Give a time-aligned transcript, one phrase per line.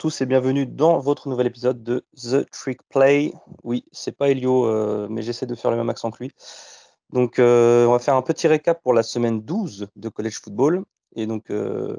[0.00, 3.34] tous et bienvenue dans votre nouvel épisode de The Trick Play.
[3.64, 6.32] Oui, c'est pas Elio, euh, mais j'essaie de faire le même accent que lui.
[7.10, 10.86] Donc, euh, on va faire un petit récap pour la semaine 12 de College Football.
[11.16, 11.98] Et donc, euh,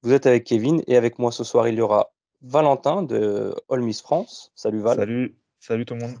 [0.00, 3.82] vous êtes avec Kevin et avec moi ce soir, il y aura Valentin de All
[3.82, 4.50] Miss France.
[4.54, 4.96] Salut Val.
[4.96, 6.16] Salut, salut tout le monde.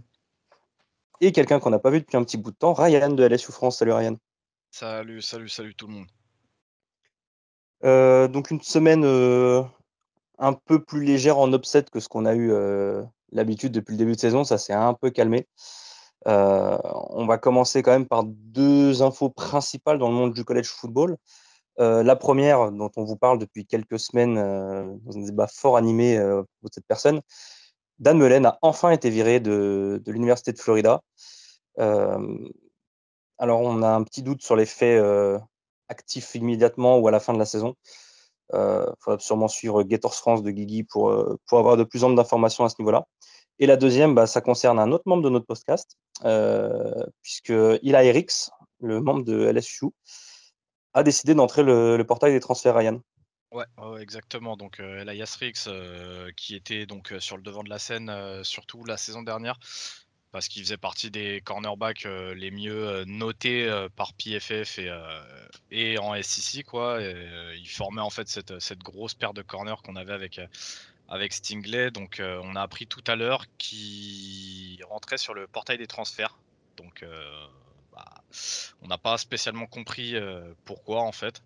[1.22, 3.50] Et quelqu'un qu'on n'a pas vu depuis un petit bout de temps, Ryan de LSU
[3.50, 3.78] France.
[3.78, 4.18] Salut Ryan.
[4.72, 6.08] Salut, salut, salut tout le monde.
[8.30, 9.06] donc une semaine
[10.38, 12.52] un peu plus légère en upset que ce qu'on a eu
[13.32, 14.44] l'habitude depuis le début de saison.
[14.44, 15.46] Ça s'est un peu calmé.
[16.26, 21.16] on va commencer quand même par deux infos principales dans le monde du college football.
[21.78, 24.34] la première, dont on vous parle depuis quelques semaines
[25.04, 26.18] dans un débat fort animé
[26.60, 27.20] pour cette personne,
[27.98, 31.02] Dan Mullen a enfin été viré de, de l'Université de Florida.
[31.78, 35.02] alors, on a un petit doute sur les faits
[35.88, 37.74] actifs immédiatement ou à la fin de la saison.
[38.52, 42.04] Il euh, faudra sûrement suivre Gators France de Guigui pour, euh, pour avoir de plus
[42.04, 43.06] en plus d'informations à ce niveau-là.
[43.58, 48.04] Et la deuxième, bah, ça concerne un autre membre de notre podcast, euh, puisque Ila
[48.04, 49.86] Eriks, le membre de LSU,
[50.92, 53.00] a décidé d'entrer le, portail des transferts Ryan.
[53.52, 53.64] Ouais,
[54.00, 54.56] exactement.
[54.56, 55.68] Donc Elias Rix,
[56.36, 59.58] qui était donc sur le devant de la scène, surtout la saison dernière,
[60.36, 64.78] parce qu'il faisait partie des cornerbacks euh, les mieux euh, notés euh, par PFF
[65.70, 66.62] et, en SEC.
[66.62, 67.00] Quoi.
[67.00, 70.38] il formait en fait cette, grosse paire de corners qu'on avait avec,
[71.08, 71.90] avec Stingley.
[71.90, 76.36] Donc on a appris tout à l'heure qu'il rentrait sur le portail des transferts.
[76.76, 77.02] Donc
[77.94, 78.04] bah,
[78.82, 80.16] on n'a pas spécialement compris
[80.66, 81.40] pourquoi en fait.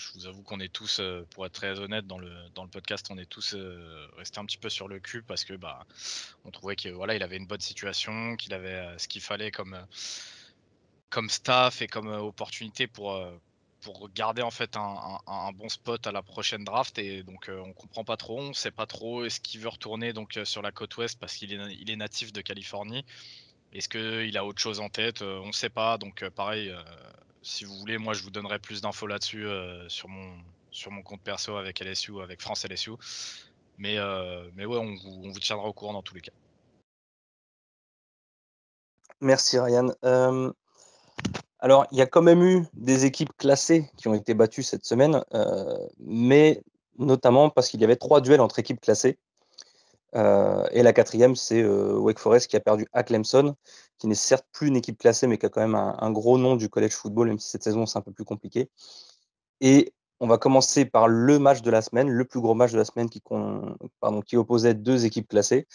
[0.00, 2.70] Je vous avoue qu'on est tous, euh, pour être très honnête, dans le, dans le
[2.70, 5.86] podcast, on est tous euh, restés un petit peu sur le cul parce que bah,
[6.44, 9.50] on trouvait qu'il voilà, il avait une bonne situation, qu'il avait euh, ce qu'il fallait
[9.50, 9.78] comme,
[11.10, 13.22] comme staff et comme opportunité pour,
[13.82, 16.98] pour garder en fait un, bon spot à la prochaine draft.
[16.98, 20.38] Et donc on comprend pas trop, on sait pas trop est-ce qu'il veut retourner donc
[20.44, 23.04] sur la côte ouest parce qu'il est, il est natif de Californie.
[23.72, 25.98] Est-ce qu'il a autre chose en tête On ne sait pas.
[25.98, 26.74] Donc pareil
[27.42, 31.56] si vous voulez, moi je vous donnerai plus d'infos là-dessus euh, sur, mon, compte perso
[31.56, 32.92] avec LSU, avec France LSU.
[33.78, 34.94] Mais, euh, mais ouais, on
[35.30, 36.32] vous, tiendra au courant dans tous les cas.
[39.22, 39.88] Merci Ryan.
[40.04, 40.52] Euh,
[41.58, 44.84] alors, il y a quand même eu des équipes classées qui ont été battues cette
[44.84, 45.22] semaine,
[45.98, 46.62] mais
[46.98, 49.18] notamment parce qu'il y avait trois duels entre équipes classées.
[50.14, 53.54] Et la quatrième, c'est Wake Forest qui a perdu à Clemson,
[54.00, 56.56] qui n'est certes plus une équipe classée, mais qui a quand même un, gros nom
[56.56, 58.70] du college football, même si cette saison c'est un peu plus compliqué.
[59.60, 62.78] Et on va commencer par le match de la semaine, le plus gros match de
[62.78, 65.68] la semaine qui, opposait deux équipes classées.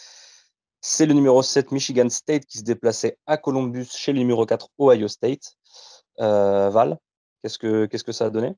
[0.80, 4.70] C'est le numéro 7 Michigan State qui se déplaçait à Columbus chez le numéro 4
[4.78, 5.56] Ohio State.
[6.20, 6.98] Euh, Val,
[7.42, 8.54] qu'est-ce que, qu'est-ce que ça a donné?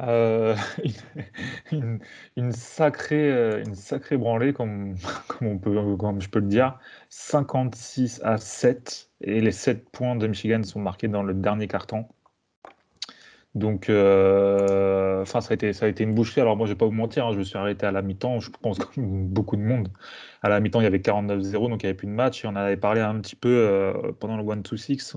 [0.00, 0.56] Euh,
[1.72, 4.96] une, sacrée, euh, une sacrée branlée, comme,
[5.28, 6.78] comme, on peut, comme je peux le dire.
[7.10, 9.10] 56 à 7.
[9.20, 12.06] Et les 7 points de Michigan sont marqués dans le dernier carton.
[13.54, 16.40] Donc, euh, ça a été, ça a été une boucherie.
[16.40, 18.40] Alors moi, je vais pas vous mentir, hein, je me suis arrêté à la mi-temps.
[18.40, 19.88] Je pense comme beaucoup de monde.
[20.42, 22.44] À la mi-temps, il y avait 49-0, donc il n'y avait plus de match.
[22.44, 25.16] Et on avait parlé un petit peu euh, pendant le 1-2-6.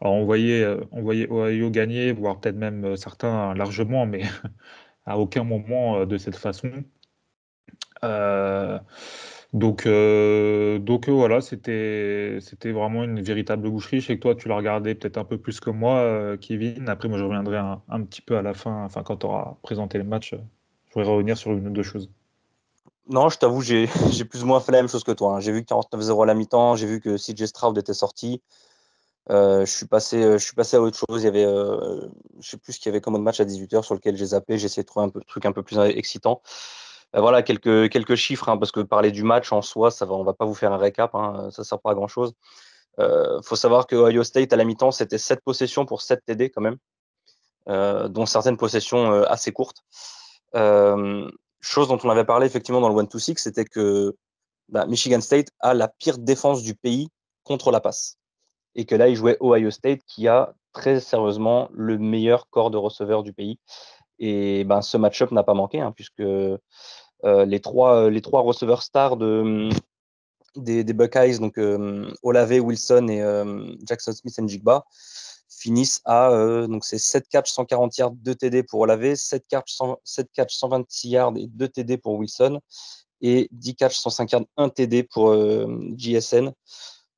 [0.00, 4.22] Alors on voyait, euh, on voyait Ohio gagner, voire peut-être même certains largement, mais
[5.06, 6.70] à aucun moment de cette façon.
[9.52, 14.00] Donc, euh, donc euh, voilà, c'était vraiment une véritable boucherie.
[14.00, 16.88] Je sais que toi, tu l'as regardé peut-être un peu plus que moi, euh, Kevin.
[16.88, 19.56] Après, moi, je reviendrai un, un petit peu à la fin, enfin, quand tu auras
[19.62, 22.08] présenté les matchs, je voudrais revenir sur une ou deux choses.
[23.08, 23.88] Non, je t'avoue, j'ai
[24.24, 25.36] plus ou moins fait la même chose que toi.
[25.36, 25.40] Hein.
[25.40, 28.40] J'ai vu 49-0 à la mi-temps, j'ai vu que CJ Stroud était sorti.
[29.28, 31.22] je, suis passé, je suis passé à autre chose.
[31.22, 33.82] Il y avait, je sais plus ce qu'il y avait comme autre match à 18h
[33.82, 34.58] sur lequel j'ai zappé.
[34.58, 36.40] J'ai essayé de trouver un peu, truc un peu plus excitant.
[37.16, 40.20] Euh, voilà quelques, chiffres, hein, parce que parler du match en soi, ça va, on
[40.20, 42.34] ne va pas vous faire un récap, hein, ça ne sert pas à grand-chose.
[42.98, 46.24] Il euh, faut savoir que Ohio State, à la mi-temps, c'était 7 possessions pour 7
[46.24, 46.76] TD quand même,
[47.68, 49.82] euh, dont certaines possessions assez courtes.
[51.62, 54.14] chose dont on avait parlé effectivement dans le 1-2-6, c'était que
[54.68, 57.08] bah, Michigan State a la pire défense du pays
[57.44, 58.16] contre la passe.
[58.76, 62.76] Et que là, il jouait Ohio State qui a très sérieusement le meilleur corps de
[62.76, 63.58] receveurs du pays.
[64.20, 66.58] Et ben, ce match-up n'a pas manqué, hein, puisque euh,
[67.24, 69.70] les, trois, euh, les trois receveurs stars de, mm,
[70.56, 73.22] des, Buckeyes, donc euh, Olave, Wilson et
[73.86, 74.84] Jackson Smith et Jigba,
[75.48, 76.30] finissent à
[76.68, 81.08] donc c'est 7 catchs 140 yards 2 TD pour Olave, 7 catchs 7 catch 126
[81.08, 82.60] yards et 2 TD pour Wilson
[83.20, 85.36] et 10 catchs 105 yards 1 TD pour
[85.96, 86.50] JSN.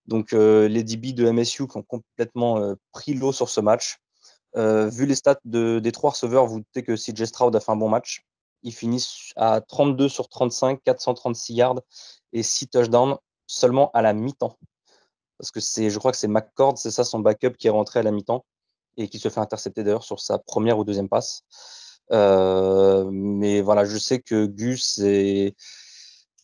[0.07, 3.99] Donc les DB de MSU qui ont complètement pris l'eau sur ce match.
[4.57, 7.77] vu les stats de, des trois receveurs, vous doutez que CJ Stroud a fait un
[7.77, 8.25] bon match.
[8.63, 11.81] Ils finissent à 32 sur 35, 436 yards
[12.33, 13.17] et 6 touchdowns
[13.47, 14.57] seulement à la mi-temps.
[15.39, 18.01] Parce que c'est, je crois que c'est McCord, c'est ça son backup qui est rentré
[18.01, 18.45] à la mi-temps
[18.97, 21.43] et qui se fait intercepter d'ailleurs sur sa première ou deuxième passe.
[22.13, 25.57] Euh, mais voilà, je sais que Gus et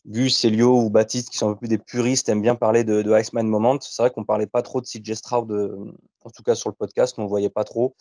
[0.05, 3.47] Gus, ou Baptiste, qui sont un peu plus des puristes, aiment bien parler de, Iceman
[3.47, 3.77] Moment.
[3.81, 5.93] C'est vrai qu'on parlait pas trop de CJ Stroud, euh,
[6.23, 7.95] en tout cas sur le podcast, on ne voyait pas trop.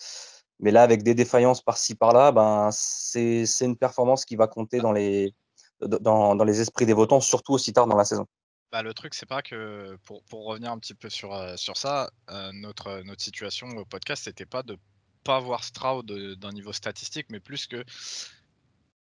[0.61, 4.93] Mais là, avec des défaillances par-ci, par-là, ben, c'est une performance qui va compter dans
[4.93, 5.35] les,
[5.81, 8.27] dans, dans, les esprits des votants, surtout aussi tard dans la saison.
[8.73, 11.77] Bah, le truc, c'est pas que, pour, pour, revenir un petit peu sur, euh, sur
[11.77, 14.77] ça, euh, notre, notre situation au podcast, c'était pas de
[15.25, 17.85] pas voir Stroud d'un niveau statistique, mais plus que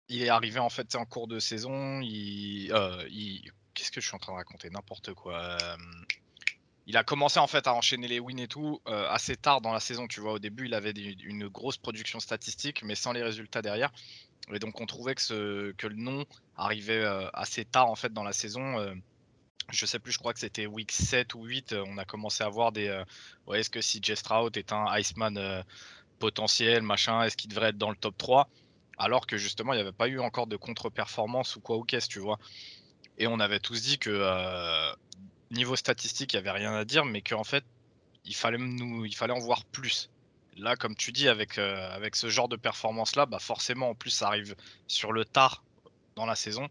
[0.09, 3.53] il est arrivé en fait en cours de saison, euh, il...
[3.75, 4.71] qu'est-ce que je suis en train de raconter?
[4.71, 5.59] N'importe quoi
[6.89, 9.75] il a commencé en fait à enchaîner les wins et tout euh, assez tard dans
[9.75, 10.09] la saison.
[10.09, 13.93] Tu vois, au début, il avait une grosse production statistique, mais sans les résultats derrière.
[14.51, 16.25] Et donc, on trouvait que, ce, que le nom
[16.57, 18.79] arrivait euh, assez tard en fait dans la saison.
[18.79, 18.95] Euh,
[19.71, 21.75] je sais plus, je crois que c'était week 7 ou 8.
[21.75, 22.89] on a commencé à voir des.
[23.47, 25.63] ouais, est-ce que si Stroud est un Iceman
[26.19, 28.49] potentiel, machin, est-ce qu'il devrait être dans le top 3
[28.97, 32.09] Alors que justement, il n'y avait pas eu encore de contre-performance ou quoi ou qu'est-ce,
[32.09, 32.39] tu vois.
[33.19, 34.95] Et on avait tous dit que
[35.51, 37.65] niveau statistique, il n'y avait rien à dire, mais qu'en fait,
[38.25, 40.11] il fallait, nous, il fallait en voir plus.
[40.57, 44.11] Là, comme tu dis, avec, euh, avec ce genre de performance-là, bah forcément, en plus,
[44.11, 44.57] ça arrive
[44.87, 45.63] sur le tard
[46.17, 46.69] dans la saison.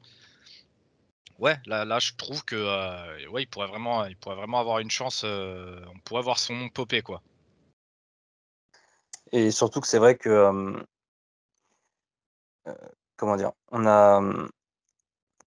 [1.40, 4.80] Ouais, là, là je trouve que euh, ouais, il pourrait vraiment, il pourrait vraiment avoir
[4.80, 5.22] une chance.
[5.24, 7.22] Euh, on pourrait voir son nom popper, quoi.
[9.32, 10.84] Et surtout que c'est vrai que
[13.18, 14.22] comment dire, on a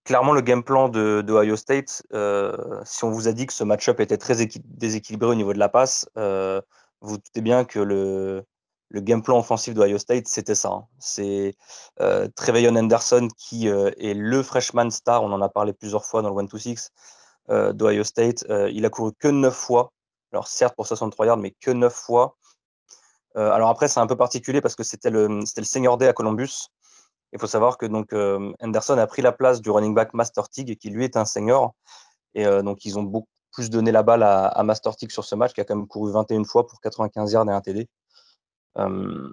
[0.05, 4.00] clairement, le game plan de, State, euh, si on vous a dit que ce match-up
[4.00, 6.61] était très déséquilibré au niveau de la passe, euh,
[7.00, 8.44] vous doutez bien que le,
[8.88, 10.70] le game plan offensif d'Ohio State, c'était ça.
[10.70, 10.87] Hein.
[10.99, 11.55] C'est
[12.00, 16.23] euh, Trevelyan Anderson qui euh, est le freshman star, on en a parlé plusieurs fois
[16.23, 16.91] dans le 1-2-6
[17.73, 18.44] d'Ohio State.
[18.49, 19.93] il a couru que 9 fois,
[20.32, 22.37] alors certes pour 63 yards, mais que 9 fois.
[23.35, 26.69] alors après, c'est un peu particulier parce que c'était le, le senior day à Columbus.
[27.32, 30.49] Il faut savoir que donc euh, Henderson a pris la place du running back Master
[30.49, 31.75] Tig, qui lui est un senior.
[32.35, 35.35] Et euh, donc, ils ont beaucoup plus donné la balle à, Master Tig sur ce
[35.35, 37.88] match, qui a quand même couru 21 fois pour 95 yards et un TD.
[38.79, 39.32] Euh,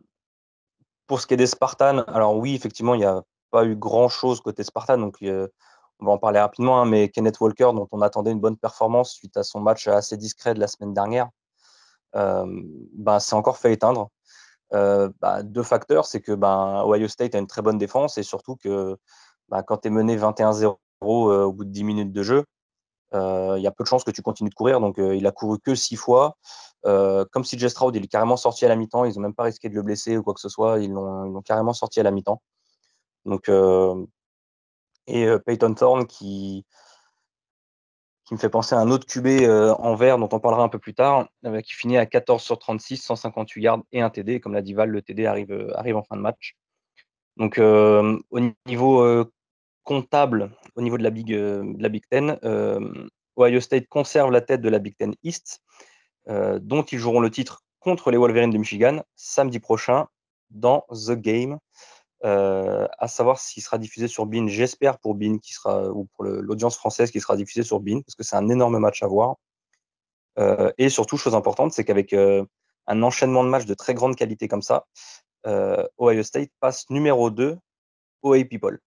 [1.06, 3.22] pour ce qui est des Spartans, alors oui, effectivement, il n'y a
[3.52, 7.70] pas eu grand-chose côté Spartan, donc on va en parler rapidement, hein, mais Kenneth Walker,
[7.74, 10.94] dont on attendait une bonne performance suite à son match assez discret de la semaine
[10.94, 11.30] dernière,
[12.14, 14.10] ben, c'est encore fait éteindre.
[14.74, 18.24] Euh, bah, deux facteurs, c'est que ben, Ohio State a une très bonne défense et
[18.24, 18.98] surtout que
[19.50, 22.46] bah, quand tu es mené 21-0 euh, au bout de 10 minutes de jeu,
[23.14, 24.82] euh, il y a peu de chances que tu continues de courir.
[24.82, 26.38] Donc, il a couru que 6 fois.
[26.84, 29.06] comme si Stroud, il est carrément sorti à la mi-temps.
[29.06, 30.80] Ils n'ont même pas risqué de le blesser ou quoi que ce soit.
[30.80, 32.42] Ils l'ont carrément sorti à la mi-temps.
[33.26, 33.50] Donc,
[35.08, 36.66] et Peyton Thorne qui,
[38.28, 40.68] qui me fait penser à un autre QB euh, en vert dont on parlera un
[40.68, 44.42] peu plus tard, euh, qui finit à 14 sur 36, 158 yards et un TD.
[44.42, 46.58] Comme l'a dit Val, le TD arrive, euh, arrive en fin de match.
[47.38, 49.26] Donc au niveau
[49.84, 52.40] comptable, au niveau de la Big, de la Big Ten,
[53.38, 55.62] Ohio State conserve la tête de la Big Ten East,
[56.26, 60.08] dont ils joueront le titre contre les Wolverines de Michigan samedi prochain
[60.50, 61.60] dans The Game.
[62.24, 64.48] À savoir s'il sera diffusé sur Bean.
[64.48, 68.16] J'espère pour Bean, qui sera, ou pour l'audience française, qui sera diffusé sur Bean, parce
[68.16, 69.36] que c'est un énorme match à voir.
[70.78, 74.62] Et surtout, chose importante, c'est qu'avec un enchaînement de matchs de très grande qualité comme
[74.62, 74.86] ça,
[75.46, 77.58] Ohio State passe numéro 2
[78.22, 78.80] au People.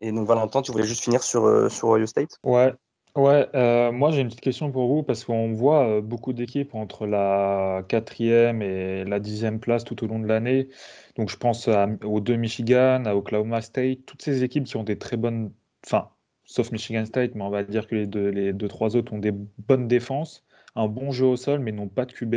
[0.00, 2.38] Et donc, Valentin, tu voulais juste finir sur, sur Ohio State?
[2.42, 2.72] Ouais,
[3.16, 6.74] Ouais, euh, moi j'ai une petite question pour vous parce qu'on voit euh, beaucoup d'équipes
[6.76, 10.68] entre la quatrième et la dixième place tout au long de l'année.
[11.16, 11.68] Donc je pense
[12.04, 15.52] aux deux Michigan, à Oklahoma State, toutes ces équipes qui ont des très bonnes,
[15.84, 16.10] enfin,
[16.44, 19.18] sauf Michigan State, mais on va dire que les deux, les deux trois autres ont
[19.18, 20.44] des bonnes défenses,
[20.76, 22.34] un bon jeu au sol, mais n'ont pas de QB.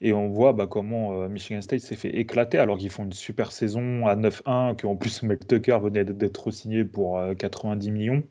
[0.00, 3.12] Et on voit bah, comment euh, Michigan State s'est fait éclater alors qu'ils font une
[3.12, 8.22] super saison à 9-1, qu'en plus Mike Tucker venait d'être signé pour 90 millions.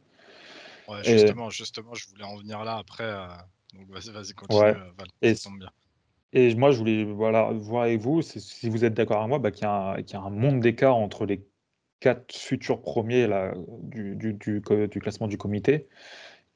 [0.87, 3.03] Ouais, justement, justement, je voulais en venir là après.
[3.03, 3.27] Euh,
[3.73, 4.75] donc vas-y, vas-y, continue, ouais.
[4.75, 5.69] Euh, Val, et, ça tombe bien.
[6.33, 9.51] Et moi, je voulais voilà, voir avec vous, si vous êtes d'accord avec moi, bah,
[9.51, 11.45] qu'il y, y, a un monde d'écart entre les
[11.99, 15.87] quatre futurs premiers là, du, du, du, du, classement du comité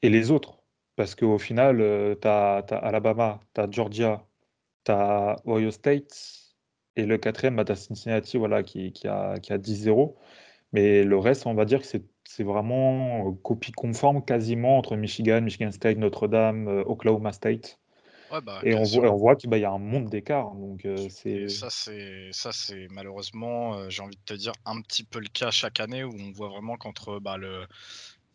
[0.02, 0.58] et les autres.
[0.96, 4.26] Parce qu'au final, euh, tu as, as, Alabama, tu as Georgia,
[4.84, 6.50] tu as Ohio State,
[6.96, 10.16] et le quatrième, bah, tu as Cincinnati voilà, qui, qui a, qui a 10-0.
[10.72, 14.96] Mais le reste, on va dire que c'est c'est vraiment euh, copie conforme quasiment entre
[14.96, 17.80] Michigan, Michigan State, Notre-Dame, euh, Oklahoma State.
[18.42, 20.54] bah, et, on voit, on voit qu'il bah, y a un monde d'écart.
[20.54, 21.46] Donc, euh, c'est.
[21.48, 25.28] ça, c'est ça, c'est malheureusement, euh, j'ai envie de te dire, un petit peu le
[25.28, 27.66] cas chaque année où on voit vraiment qu'entre bah, le,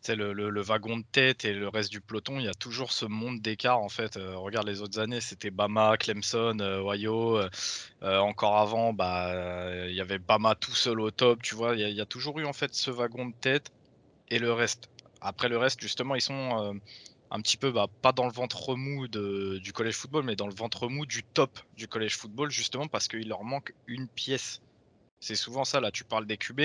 [0.10, 2.92] le, le- le wagon de tête et le reste du peloton, il y a toujours
[2.92, 4.18] ce monde d'écart en fait.
[4.18, 7.40] Euh, regarde les autres années, c'était Bama, Clemson, Ohio.
[8.02, 8.94] encore avant,
[9.88, 11.42] il y avait Bama tout seul au top.
[11.42, 13.72] Tu vois, il y, y a toujours eu en fait ce wagon de tête
[14.30, 14.90] et le reste.
[15.22, 16.74] Après le reste, justement, ils sont euh,
[17.32, 20.48] un petit peu, bah, pas dans le ventre mou de- du collège football, mais dans
[20.48, 24.62] le ventre mou du top du collège football, justement parce qu'il leur manque une pièce.
[25.20, 26.62] C'est souvent ça, là, tu parles des QB,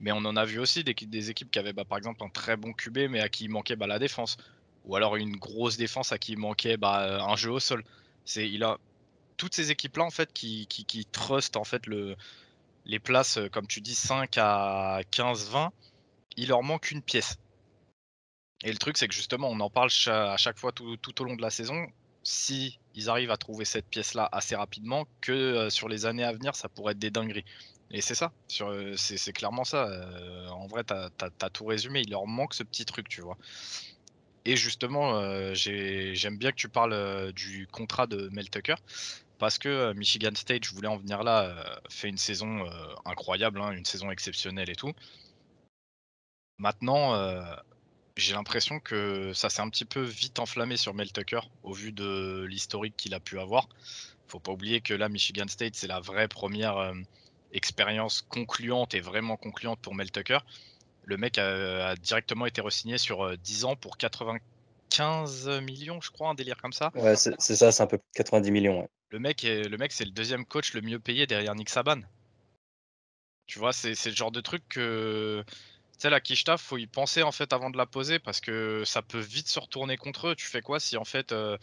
[0.00, 2.28] mais on en a vu aussi des, des équipes qui avaient, bah, par exemple, un
[2.28, 4.36] très bon QB, mais à qui il manquait bah, la défense.
[4.84, 7.84] Ou alors une grosse défense à qui il manquait bah, un jeu au sol.
[8.24, 8.78] C'est, il a
[9.36, 12.16] toutes ces équipes-là, en fait, qui, qui, trustent, en fait, le,
[12.86, 15.72] les places, comme tu dis, 5 à 15, 20,
[16.40, 17.36] il leur manque une pièce.
[18.64, 21.36] Et le truc, c'est que justement, on en parle à chaque fois tout, au long
[21.36, 21.86] de la saison.
[22.22, 26.32] Si ils arrivent à trouver cette pièce-là assez rapidement, que euh, sur les années à
[26.32, 27.44] venir, ça pourrait être des dingueries.
[27.90, 29.86] Et c'est ça, euh, c'est clairement ça.
[29.88, 33.36] euh, en vrai, tu as, tout résumé, il leur manque ce petit truc, tu vois.
[34.46, 38.76] Et justement, j'ai- j'aime bien que tu parles du contrat de Mel Tucker,
[39.38, 42.64] parce que Michigan State, je voulais en venir là, fait une saison
[43.04, 44.92] incroyable, hein, une saison exceptionnelle et tout.
[46.60, 47.42] Maintenant, euh,
[48.18, 51.90] j'ai l'impression que ça s'est un petit peu vite enflammé sur Mel Tucker au vu
[51.90, 53.66] de l'historique qu'il a pu avoir.
[54.28, 56.92] Faut pas oublier que là, Michigan State, c'est la vraie première euh,
[57.52, 60.38] expérience concluante et vraiment concluante pour Mel Tucker.
[61.04, 66.10] Le mec a, a directement été re-signé sur euh, 10 ans pour 95 millions, je
[66.10, 66.90] crois, un délire comme ça.
[66.94, 68.80] Ouais, c'est ça, c'est un peu plus de 90 millions.
[68.82, 68.88] ouais.
[69.08, 72.02] Le mec, est- le mec, c'est le deuxième coach le mieux payé derrière Nick Saban.
[73.46, 75.44] Tu vois, c'est le genre de truc que,
[76.00, 78.40] tu sais, la quiche taf, faut y penser en fait avant de la poser parce
[78.40, 80.34] que ça peut vite se retourner contre eux.
[80.34, 81.58] Tu fais quoi si en fait, euh,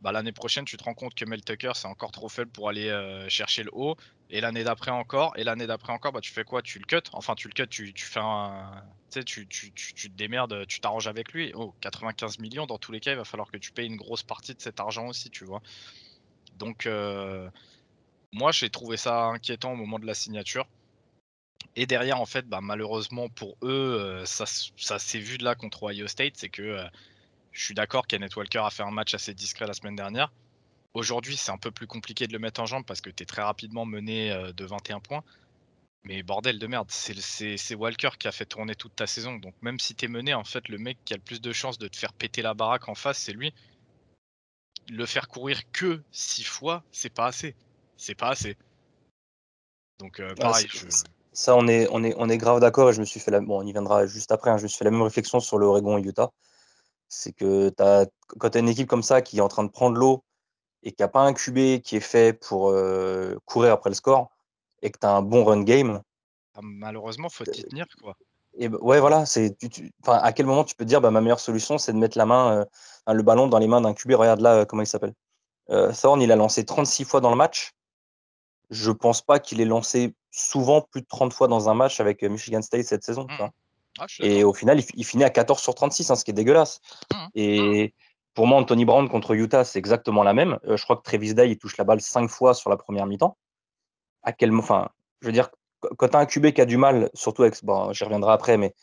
[0.00, 2.68] bah, l'année prochaine, tu te rends compte que Mel Tucker, c'est encore trop faible pour
[2.68, 3.96] aller euh, chercher le haut,
[4.30, 6.62] et l'année d'après encore, et l'année d'après encore, bah, tu fais quoi?
[6.62, 7.02] Tu le cut?
[7.14, 8.70] Enfin, tu le cut, tu, tu fais un.
[9.12, 11.50] Tu tu, tu, tu te démerdes, tu t'arranges avec lui.
[11.56, 14.22] Oh, 95 millions, dans tous les cas, il va falloir que tu payes une grosse
[14.22, 15.62] partie de cet argent aussi, tu vois.
[16.54, 17.50] Donc, euh,
[18.32, 20.68] moi, j'ai trouvé ça inquiétant au moment de la signature.
[21.76, 25.84] Et derrière, en fait, bah, malheureusement pour eux, euh, ça, s'est vu de là contre
[25.84, 26.34] Ohio State.
[26.36, 26.84] C'est que euh,
[27.52, 30.32] je suis d'accord, Kenneth Walker a fait un match assez discret la semaine dernière.
[30.94, 33.26] Aujourd'hui, c'est un peu plus compliqué de le mettre en jambe parce que tu es
[33.26, 35.22] très rapidement mené euh, de 21 points.
[36.02, 39.36] Mais bordel de merde, c'est Walker qui a fait tourner toute ta saison.
[39.36, 41.52] Donc même si tu es mené, en fait, le mec qui a le plus de
[41.52, 43.52] chances de te faire péter la baraque en face, c'est lui.
[44.88, 47.54] Le faire courir que 6 fois, c'est pas assez.
[47.98, 48.56] C'est pas assez.
[49.98, 50.86] Donc euh, Ah, pareil, je...
[51.32, 53.40] Ça, on est, on est, on est grave d'accord et je me suis fait la,
[53.40, 55.58] bon, on y viendra juste après, hein, je me suis fait la même réflexion sur
[55.58, 56.30] le Oregon et Utah.
[57.08, 57.72] C'est que
[58.38, 60.22] quand tu as une équipe comme ça qui est en train de prendre l'eau
[60.82, 64.30] et qui n'a pas un QB qui est fait pour euh, courir après le score
[64.82, 66.02] et que tu as un bon run game,
[66.54, 68.16] ah, malheureusement, faut t'y tenir, quoi.
[68.54, 71.00] et ben, ouais, voilà, c'est, tu, tu- enfin, à quel moment tu peux te dire,
[71.00, 72.66] bah, ma meilleure solution, c'est de mettre la main,
[73.08, 74.12] euh, le ballon dans les mains d'un QB.
[74.14, 75.14] Regarde là, euh, comment il s'appelle.
[75.70, 77.72] Euh, Thorne, il a lancé 36 fois dans le match.
[78.70, 82.22] Je pense pas qu'il ait lancé souvent plus de 30 fois dans un match avec
[82.22, 83.26] euh, Michigan State cette saison.
[83.36, 83.50] vois.
[83.98, 86.30] Ah, Et au final, il, fi- il finit à 14 sur 36, hein, ce qui
[86.30, 86.80] est dégueulasse.
[87.12, 87.28] Mhm.
[87.34, 87.94] Et
[88.34, 90.58] pour moi, Anthony Brown contre Utah, c'est exactement la même.
[90.66, 93.06] Euh, je crois que Travis Day, il touche la balle 5 fois sur la première
[93.06, 93.36] mi-temps.
[94.22, 94.88] À quel enfin,
[95.20, 95.50] je veux dire,
[95.82, 98.32] qu- quand tu as un QB qui a du mal, surtout avec, bon, j'y reviendrai
[98.32, 98.74] après, mais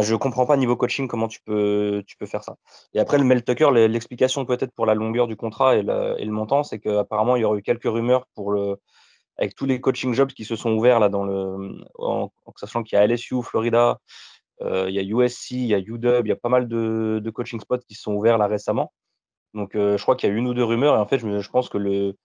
[0.00, 2.56] je comprends pas niveau coaching comment tu peux, tu peux faire ça.
[2.94, 6.16] Et après, le Mel Tucker, le- l'explication peut-être pour la longueur du contrat et le,
[6.18, 8.80] et le montant, c'est qu'apparemment, il y aurait eu quelques rumeurs pour le,
[9.36, 13.06] avec tous les coaching jobs qui se sont ouverts là en, sachant qu'il y a
[13.06, 13.98] LSU, Florida,
[14.62, 17.30] euh, il y a USC, il y a UW, il y a pas mal de,
[17.30, 18.92] coaching spots qui se sont ouverts là récemment.
[19.52, 21.50] Donc, euh, je crois qu'il y a une ou deux rumeurs et en fait, je,
[21.50, 22.16] pense que le,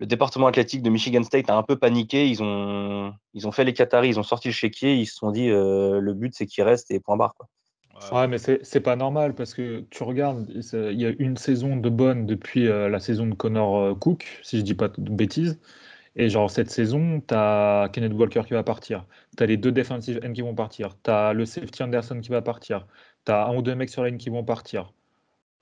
[0.00, 2.28] département athlétique de Michigan State a un peu paniqué.
[2.28, 5.30] Ils ont, ils ont fait les Qataris, ils ont sorti le chéquier, ils se sont
[5.30, 7.34] dit euh, le but c'est qu'il reste et point barre.
[7.34, 7.48] Quoi.
[8.10, 11.88] Ouais, mais c'est pas normal parce que tu regardes, il y a une saison de
[11.88, 15.60] bonne depuis la saison de Connor Cook, si je dis pas de bêtises.
[16.16, 19.06] Et genre, cette saison, tu as Kenneth Walker qui va partir.
[19.36, 20.96] Tu as les deux defensive ends qui vont partir.
[21.02, 22.86] Tu as le safety Anderson qui va partir.
[23.24, 24.92] Tu as un ou deux mecs sur la ligne qui vont partir.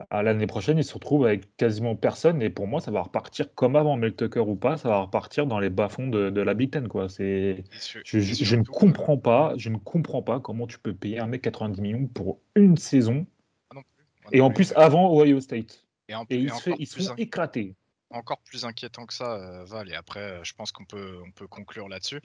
[0.09, 2.41] À L'année prochaine, ils se retrouvent avec quasiment personne.
[2.43, 4.77] Et pour moi, ça va repartir comme avant, Mel Tucker ou pas.
[4.79, 6.89] Ça va repartir dans les bas-fonds de, de la Big Ten.
[6.89, 7.09] Quoi.
[7.11, 7.63] C'est,
[8.05, 10.95] je, je- je ne surtout, euh, comprends pas, je ne comprends pas comment tu peux
[10.95, 13.27] payer un mec 90 millions pour une saison.
[13.75, 14.69] non plus, Et non en plus.
[14.71, 15.87] plus, avant Ohio State.
[16.09, 17.75] Et, en- Et et ils se, fait, ils se font éclater.
[18.11, 21.31] Encore plus inquiétant que ça, euh, Val, et après, euh, je pense qu'on peut, on
[21.31, 22.21] peut conclure là-dessus,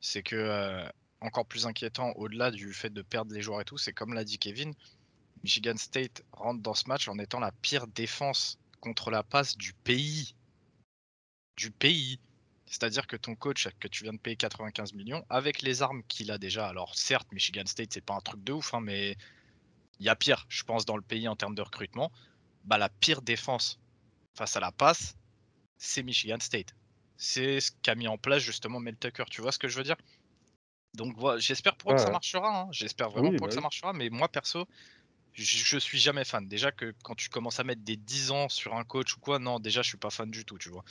[0.00, 0.88] c'est que euh,
[1.20, 4.24] encore plus inquiétant, au-delà du fait de perdre les joueurs et tout, c'est comme l'a
[4.24, 4.74] dit Kevin,
[5.42, 9.72] Michigan State rentre dans ce match en étant la pire défense contre la passe du
[9.72, 10.34] pays.
[11.56, 12.18] Du pays.
[12.66, 16.30] C'est-à-dire que ton coach, que tu viens de payer 95 millions, avec les armes qu'il
[16.32, 19.16] a déjà, alors certes, Michigan State, c'est pas un truc de ouf, hein, mais
[20.00, 22.10] il y a pire, je pense, dans le pays en termes de recrutement.
[22.64, 23.78] Bah, la pire défense
[24.34, 25.16] face à la passe,
[25.78, 26.74] c'est Michigan State.
[27.16, 29.24] C'est ce qu'a mis en place justement Mel Tucker.
[29.30, 29.96] Tu vois ce que je veux dire?
[30.94, 32.62] Donc voilà, j'espère pour eux que ça marchera.
[32.62, 32.68] Hein.
[32.72, 33.92] J'espère vraiment pour eux que ça bah marchera.
[33.92, 34.66] Mais moi, perso,
[35.32, 36.48] je, suis jamais fan.
[36.48, 39.38] Déjà que quand tu commences à mettre des 10 ans sur un coach ou quoi,
[39.38, 40.84] non, déjà, je suis pas fan du tout, tu vois.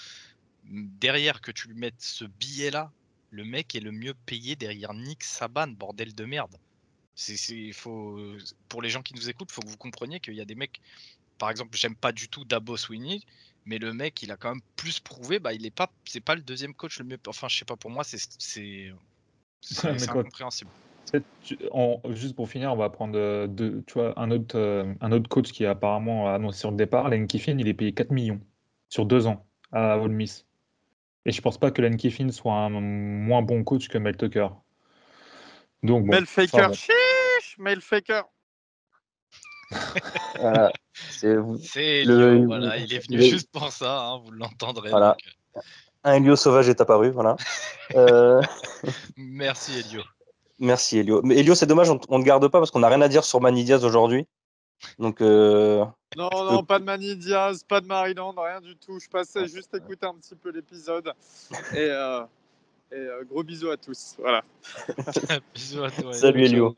[0.63, 2.91] Derrière que tu lui mettes ce billet-là,
[3.31, 6.55] le mec est le mieux payé derrière Nick Saban, bordel de merde.
[7.15, 8.19] C'est, faut,
[8.69, 10.55] pour les gens qui nous écoutent, il faut que vous compreniez qu'il y a des
[10.55, 10.81] mecs.
[11.37, 13.21] Par exemple, j'aime pas du tout Dabo Sweeney,
[13.65, 15.39] mais le mec, il a quand même plus prouvé.
[15.39, 17.19] Bah, il est pas, c'est pas le deuxième coach le mieux.
[17.27, 17.75] Enfin, je sais pas.
[17.75, 18.93] Pour moi, c'est, c'est,
[19.83, 20.69] incompréhensible.
[22.09, 23.47] juste pour finir, on va prendre euh,
[23.87, 27.09] tu vois, un, autre, euh, un autre coach qui a apparemment annoncé sur le départ,
[27.09, 28.41] Len Kiffin, il est payé 4 millions
[28.89, 30.45] sur deux ans à Ole Miss.
[31.25, 34.49] Et je pense pas que Len Kiffin soit un moins bon coach que Mel Tucker.
[35.81, 38.23] Donc, bon, Mel Faker, chiche, Mel Faker.
[40.39, 41.33] voilà, c'est
[42.03, 42.45] le...
[42.45, 44.89] voilà, il est venu juste pour ça, hein, vous l'entendrez.
[44.89, 45.17] Voilà.
[45.55, 45.61] Euh.
[46.03, 47.35] Un Elio sauvage est apparu, voilà.
[47.95, 48.41] euh...
[49.17, 50.03] Merci Elio.
[50.59, 51.21] Merci Elio.
[51.23, 53.41] Mais Elio, c'est dommage, on ne garde pas parce qu'on n'a rien à dire sur
[53.41, 54.27] Manidiaz aujourd'hui.
[54.99, 55.83] Donc, euh...
[56.15, 58.99] Non, non, pas de Mani Diaz, pas de Maryland, rien du tout.
[58.99, 61.11] Je passais juste écouter un petit peu l'épisode.
[61.73, 62.21] Et, euh,
[62.91, 64.15] et euh, gros bisous à tous.
[64.19, 64.43] Voilà.
[65.53, 66.13] bisous à toi.
[66.13, 66.75] Salut Elio.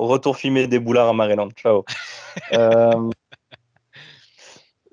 [0.00, 1.50] Retour filmé des boulards à Maryland.
[1.50, 1.84] Ciao.
[2.52, 3.10] Euh,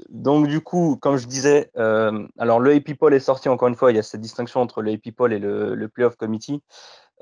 [0.09, 3.91] donc, du coup, comme je disais, alors le AP Poll est sorti encore une fois.
[3.91, 6.63] Il y a cette distinction entre le AP Poll et le, le Playoff Committee.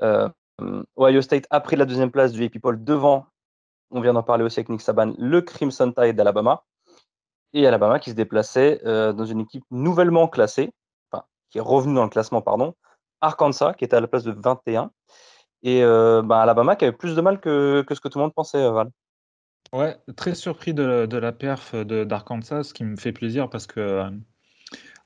[0.00, 3.26] Ohio State a pris la deuxième place du AP Poll devant
[3.90, 6.64] on vient d'en parler aussi avec Nick Saban, le Crimson Tide d'Alabama.
[7.52, 10.72] Et Alabama qui se déplaçait euh, dans une équipe nouvellement classée,
[11.10, 12.74] enfin, qui est revenue dans le classement, pardon,
[13.20, 14.90] Arkansas, qui était à la place de 21.
[15.62, 18.58] Et bah, Alabama qui avait plus de mal que, ce que tout le monde pensait,
[18.58, 18.90] euh, Val.
[19.72, 24.04] Ouais, très surpris de, la perf d'Arkansas, ce qui me fait plaisir parce que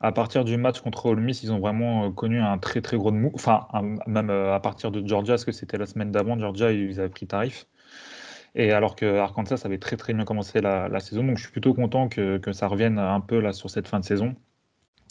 [0.00, 3.10] à partir du match contre Ole Miss, ils ont vraiment connu un très très gros
[3.10, 3.30] mou.
[3.34, 3.66] Enfin,
[4.06, 7.26] même à partir de Georgia, parce que c'était la semaine d'avant, Georgia, ils avaient pris
[7.26, 7.66] tarif.
[8.54, 11.74] Et alors que Arkansas avait très très bien commencé la, saison, donc je suis plutôt
[11.74, 14.34] content que, ça revienne un peu là sur cette fin de saison.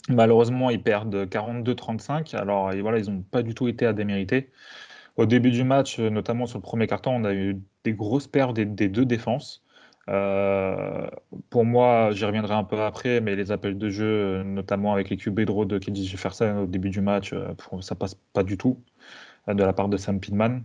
[0.08, 2.34] Malheureusement, ils perdent 42-35.
[2.34, 4.50] Alors voilà, ils n'ont pas du tout été à démériter.
[5.20, 8.54] Au début du match, notamment sur le premier carton, on a eu des grosses pertes
[8.54, 9.62] des, deux défenses.
[10.08, 11.06] Euh,
[11.50, 15.18] pour moi, j'y reviendrai un peu après, mais les appels de jeu, notamment avec les
[15.18, 17.52] QB draw de KJ Jefferson au début du match, euh,
[17.82, 18.82] ça passe pas du tout
[19.48, 20.62] euh, de la part de Sam Pittman.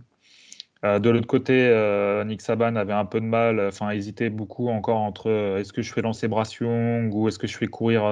[0.84, 4.68] Euh, de l'autre côté, euh, Nick Saban avait un peu de mal, enfin hésitait beaucoup
[4.68, 7.66] encore entre euh, est-ce que je fais lancer Brass Young ou est-ce que je fais
[7.66, 8.02] courir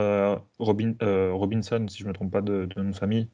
[0.59, 3.29] Robinson, si je ne me trompe pas de, de nom de famille.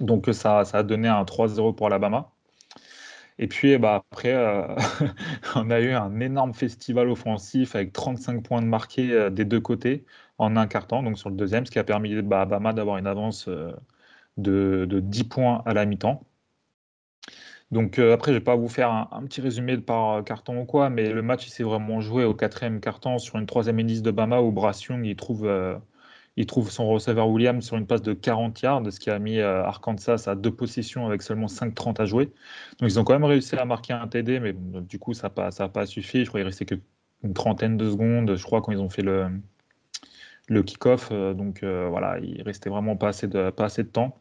[0.00, 2.30] Donc ça, ça a donné un 3-0 pour Alabama.
[3.38, 4.34] Et puis bah, après,
[5.56, 10.04] on a eu un énorme festival offensif avec 35 points de marqués des deux côtés
[10.38, 12.98] en un temps, donc sur le deuxième, ce qui a permis bah, à Alabama d'avoir
[12.98, 13.48] une avance
[14.36, 16.22] de, de 10 points à la mi-temps.
[17.72, 20.88] Donc euh, après, je vais pas vous faire un, petit résumé par carton ou quoi,
[20.88, 24.40] mais le match s'est vraiment joué au quatrième carton sur une troisième indice de Bama
[24.40, 25.76] où Brass Young il trouve, euh,
[26.36, 29.38] il trouve son receveur Williams sur une passe de 40 yards, ce qui a mis
[29.38, 32.26] euh, Arkansas à deux positions avec seulement 5-30 à jouer.
[32.78, 35.68] Donc ils ont quand même réussi à marquer un TD, mais du coup ça n'a
[35.68, 36.24] pas, suffi.
[36.24, 39.30] Je crois qu'il restait qu'une trentaine de secondes, je crois, quand ils ont fait le,
[40.62, 41.10] kick-off.
[41.10, 44.20] donc voilà, il restait vraiment pas assez de, temps.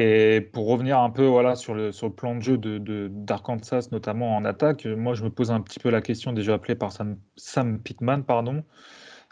[0.00, 3.94] Et pour revenir un peu voilà, sur, le, sur le plan de jeu d'Arkansas, de,
[3.94, 6.92] notamment en attaque, moi je me pose un petit peu la question déjà appelée par
[6.92, 8.64] Sam, Sam Pittman, pardon,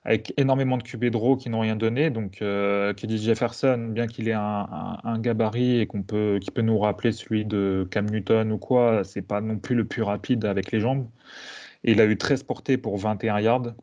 [0.06, 2.10] avec énormément de QB draw qui n'ont rien donné.
[2.10, 6.78] Donc euh, Kelly Jefferson, bien qu'il ait un, gabarit et qu'on peut, qui peut nous
[6.78, 10.70] rappeler celui de Cam Newton ou quoi, c'est pas non plus le plus rapide avec
[10.70, 11.08] les jambes.
[11.82, 13.74] Et il a eu 13 portées pour 21 yards,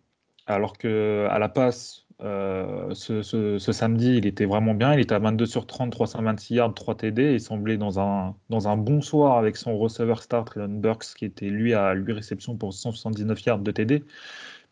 [0.48, 4.94] alors que à la passe, euh, ce, samedi, il était vraiment bien.
[4.94, 7.34] Il était à 22 sur 30, 326 yards, 3 TD.
[7.34, 11.26] Il semblait dans un, dans un bon soir avec son receveur star, Traylon Burks, qui
[11.26, 14.04] était lui à 8 réceptions pour 179 yards de TD.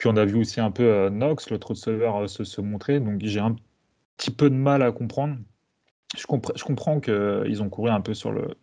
[0.02, 3.00] Puis on a vu aussi un peu euh, Knox, l'autre receveur, euh, se, montrer.
[3.00, 3.56] Donc j'ai un
[4.18, 5.38] petit peu de mal à comprendre.
[6.18, 8.56] Je, comprends qu'ils ont couru un peu sur le,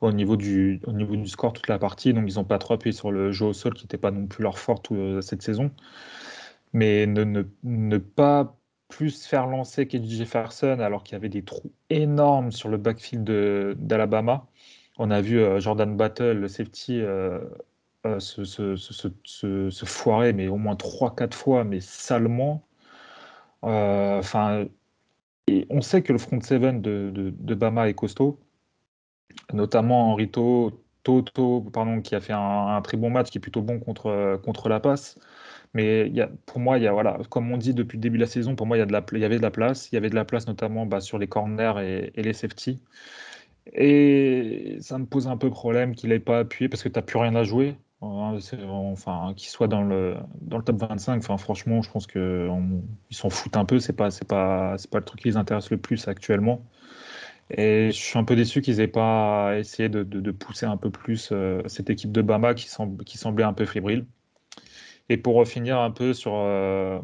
[0.00, 2.14] au niveau, du, au niveau du score toute la partie.
[2.14, 4.26] Donc ils n'ont pas trop appuyé sur le jeu au sol qui n'était pas non
[4.26, 4.82] plus leur fort
[5.20, 5.70] cette saison
[6.72, 8.56] mais ne, pas
[8.88, 13.76] plus faire lancer KJ Jefferson alors qu'il y avait des trous énormes sur le backfield
[13.76, 14.46] d'Alabama.
[14.98, 17.40] On a vu euh, Jordan Battle, le safety, euh,
[18.18, 22.62] se, se, foirer, mais au moins 3-4 fois, mais salement.
[23.62, 24.66] Enfin,
[25.48, 28.38] et on sait que le front seven de, de, Bama est costaud,
[29.52, 33.80] notamment Henrito Toto, pardon, qui a fait un, très bon match, qui est plutôt bon
[33.80, 35.18] contre, contre la passe.
[35.74, 36.12] Mais
[36.46, 38.66] pour moi, y a, voilà, comme on dit depuis le début de la saison, pour
[38.66, 39.90] moi, il y, de y avait de la place.
[39.92, 42.80] Il y avait de la place notamment bah, sur les corners et, les safety.
[43.72, 47.02] Et ça me pose un peu problème qu'il n'ait pas appuyé parce que tu n'as
[47.02, 47.76] plus rien à jouer.
[48.02, 48.38] Hein,
[48.92, 50.16] enfin, qu'il soit dans le,
[50.64, 52.48] top 25, enfin, franchement, je pense qu'ils
[53.10, 53.78] s'en foutent un peu.
[53.78, 56.64] C'est pas, c'est pas, le truc qui les intéresse le plus actuellement.
[57.50, 61.30] Et je suis un peu déçu qu'ils aient pas essayé de, pousser un peu plus
[61.32, 64.06] euh, cette équipe de Bama qui, semblait un peu fébrile.
[65.08, 67.00] Et pour finir un peu sur euh,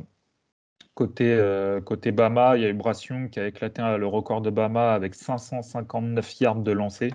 [0.94, 4.50] côté, euh, côté Bama, il y a eu Brassion qui a éclaté le record de
[4.50, 7.10] Bama avec 559 yards de lancer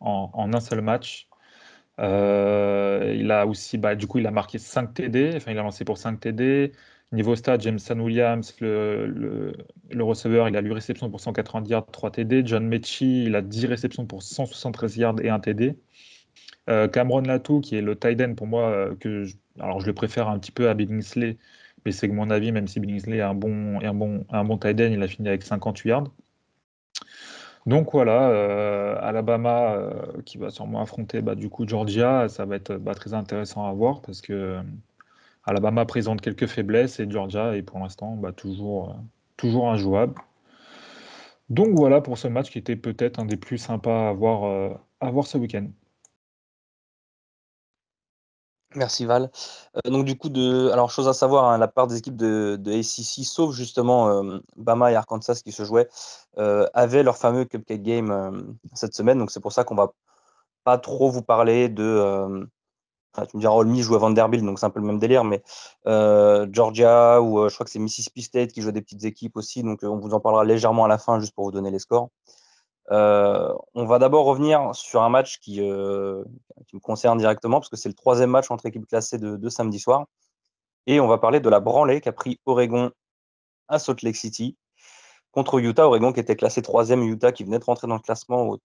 [0.00, 1.28] en, en un seul match.
[2.00, 5.62] Euh, il a aussi, bah, du coup, il a marqué 5 TD, enfin, il a
[5.62, 6.72] lancé pour 5 TD.
[7.12, 9.52] Niveau stade, Jameson Williams, le,
[10.00, 12.42] receveur, il a 8 réceptions pour 190 yards, 3 TD.
[12.46, 15.76] John Mechie, il a 10 réceptions pour 173 yards et 1 TD.
[16.70, 19.86] Euh, Cameron Latou, qui est le tight end pour moi, euh, que je, alors je
[19.86, 21.38] le préfère un petit peu à Billingsley,
[21.84, 24.80] mais c'est mon avis, même si Billingsley est un bon, un bon, un bon tight
[24.80, 26.10] end, il a fini avec 58 yards.
[27.66, 32.56] Donc voilà, euh, Alabama euh, qui va sûrement affronter bah, du coup Georgia, ça va
[32.56, 34.62] être bah, très intéressant à voir parce que euh,
[35.44, 38.94] Alabama présente quelques faiblesses et Georgia est pour l'instant bah, toujours,
[39.70, 40.14] injouable.
[41.48, 45.38] Donc voilà pour ce match qui était peut-être un des plus sympas à voir ce
[45.38, 45.66] week-end.
[48.76, 49.30] Merci Val.
[49.76, 52.56] Euh, donc du coup, de, alors chose à savoir, hein, la part des équipes de,
[52.60, 55.88] de sauf justement euh, Bama et Arkansas qui se jouaient,
[56.38, 59.18] euh, avaient leur fameux cupcake game cette semaine.
[59.18, 59.92] Donc c'est pour ça qu'on va
[60.64, 62.48] pas trop vous parler de.
[63.28, 65.42] tu me diras, Olmi joue à Vanderbilt, donc c'est un peu le même délire, mais
[65.86, 69.62] Georgia ou je crois que c'est Mississippi State qui joue des petites équipes aussi.
[69.62, 72.08] Donc on vous en parlera légèrement à la fin, juste pour vous donner les scores.
[72.90, 76.22] Euh, on va d'abord revenir sur un match qui, euh,
[76.66, 79.78] qui me concerne directement, parce que c'est le troisième match entre équipes classées de, samedi
[79.78, 80.06] soir.
[80.86, 82.90] Et on va parler de la branlée qu'a pris Oregon
[83.68, 84.56] à Salt Lake City
[85.32, 85.86] contre Utah.
[85.86, 88.58] Oregon qui était classé troisième, Utah qui venait de rentrer dans le classement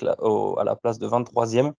[0.00, 1.72] à la place de 23e.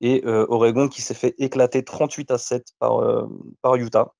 [0.00, 4.14] Et euh, Oregon qui s'est fait éclater 38 à 7 par, Utah.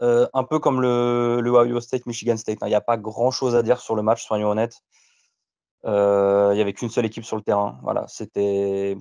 [0.00, 2.58] un peu comme le, Ohio State, Michigan State.
[2.62, 2.66] Hein.
[2.66, 4.80] Il n'y a pas grand chose à dire sur le match, soyons honnêtes.
[5.84, 7.78] Euh, il n'y avait qu'une seule équipe sur le terrain.
[7.82, 8.96] Voilà, c'était.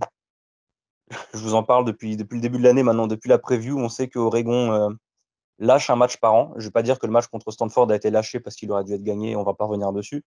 [1.33, 3.77] Je vous en parle depuis, depuis le début de l'année maintenant, depuis la preview.
[3.79, 4.89] On sait qu'Oregon euh,
[5.59, 6.53] lâche un match par an.
[6.55, 8.71] Je ne vais pas dire que le match contre Stanford a été lâché parce qu'il
[8.71, 10.23] aurait dû être gagné, on ne va pas revenir dessus.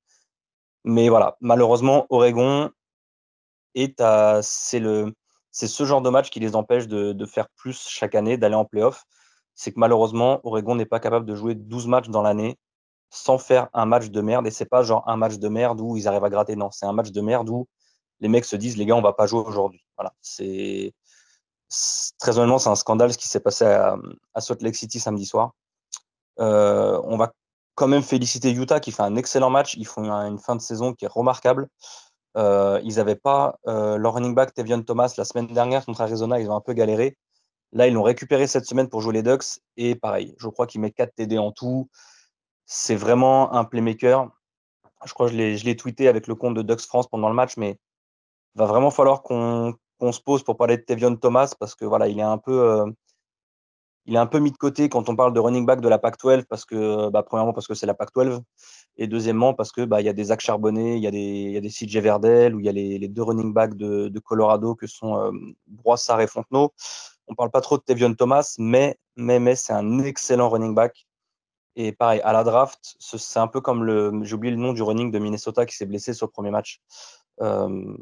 [0.84, 2.70] Mais voilà, malheureusement, Oregon
[3.74, 4.40] est à.
[4.42, 5.14] C'est le.
[5.52, 8.54] C'est ce genre de match qui les empêche de, de faire plus chaque année, d'aller
[8.54, 9.04] en playoff.
[9.54, 12.56] C'est que malheureusement, Oregon n'est pas capable de jouer 12 matchs dans l'année
[13.10, 14.46] sans faire un match de merde.
[14.46, 16.56] Et c'est pas genre un match de merde où ils arrivent à gratter.
[16.56, 17.66] Non, c'est un match de merde où
[18.20, 19.82] les mecs se disent les gars, on va pas jouer aujourd'hui.
[19.96, 20.12] Voilà.
[20.20, 20.94] C'est
[22.18, 23.96] très honnêtement, c'est un scandale ce qui s'est passé à,
[24.38, 25.52] Salt Lake City samedi soir.
[26.40, 27.32] Euh, on va
[27.74, 29.74] quand même féliciter Utah qui fait un excellent match.
[29.74, 31.68] Ils font une fin de saison qui est remarquable.
[32.36, 36.40] Euh, ils n'avaient pas euh, leur running back Tevion Thomas la semaine dernière contre Arizona.
[36.40, 37.16] Ils ont un peu galéré.
[37.72, 39.60] Là, ils l'ont récupéré cette semaine pour jouer les Ducks.
[39.76, 41.88] Et pareil, je crois qu'il met 4 TD en tout.
[42.72, 44.30] C'est vraiment un playmaker.
[45.04, 47.56] Je crois que je l'ai tweeté avec le compte de Dux France pendant le match,
[47.56, 47.70] mais
[48.54, 49.74] il va vraiment falloir qu'on
[50.12, 52.62] se pose pour parler de Tevion Thomas parce que voilà, il est un peu.
[52.62, 52.86] Euh,
[54.06, 55.98] il est un peu mis de côté quand on parle de running back de la
[55.98, 58.40] PAC-12 parce que, bah, premièrement, parce que c'est la PAC-12
[58.98, 61.50] et deuxièmement, parce que bah, il y a des Zach Charbonnet, il y a des,
[61.50, 64.76] y a des CJ Verdel ou il y a les, deux running backs de, Colorado
[64.76, 65.32] que sont euh,
[65.66, 66.72] Broissard et Fontenot.
[67.26, 71.06] On parle pas trop de Tevion Thomas, mais, mais, mais c'est un excellent running back.
[71.82, 74.12] Et pareil, à la draft, c'est un peu comme le.
[74.22, 76.82] J'ai oublié le nom du running de Minnesota qui s'est blessé sur le premier match.
[77.40, 77.96] Euh,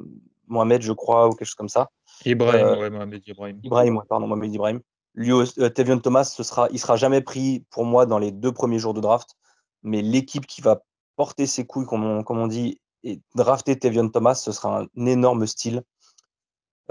[0.48, 1.88] Mohamed, je crois, ou quelque chose comme ça.
[2.24, 3.60] Ibrahim, euh, ouais, Mohamed Ibrahim.
[3.62, 4.80] Ibrahim, pardon, Mohamed Ibrahim.
[5.14, 8.50] Lui, euh, Tevion Thomas, ce sera, il sera jamais pris pour moi dans les deux
[8.50, 9.36] premiers jours de draft.
[9.84, 10.82] Mais l'équipe qui va
[11.14, 15.06] porter ses couilles, comme on, comme on dit, et drafter Tevion Thomas, ce sera un
[15.06, 15.84] énorme style.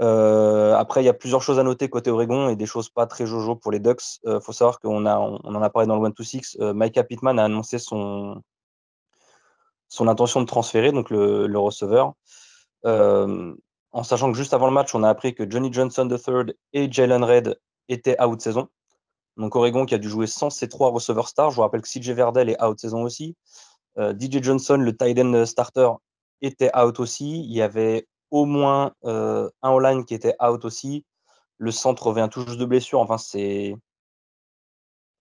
[0.00, 3.06] Euh, après, il y a plusieurs choses à noter côté Oregon et des choses pas
[3.06, 4.20] très jojo pour les Ducks.
[4.24, 6.56] Il euh, faut savoir qu'on a, on, en a parlé dans le 1-2-6.
[6.60, 8.42] Euh, Micah Pittman a annoncé son,
[9.88, 12.14] son intention de transférer, donc le, le receveur.
[12.84, 16.90] en sachant que juste avant le match, on a appris que Johnny Johnson III et
[16.90, 17.58] Jalen Red
[17.88, 18.68] étaient out saison.
[19.36, 21.50] Donc Oregon qui a dû jouer sans ses trois receveurs stars.
[21.50, 23.36] Je vous rappelle que CJ Verdell est out saison aussi.
[23.96, 25.90] DJ Johnson, le tight end starter,
[26.40, 27.40] était out aussi.
[27.40, 31.04] Il y avait au moins euh, un online qui était out aussi.
[31.58, 33.00] Le centre revient tout juste de blessure.
[33.00, 33.74] Enfin, c'est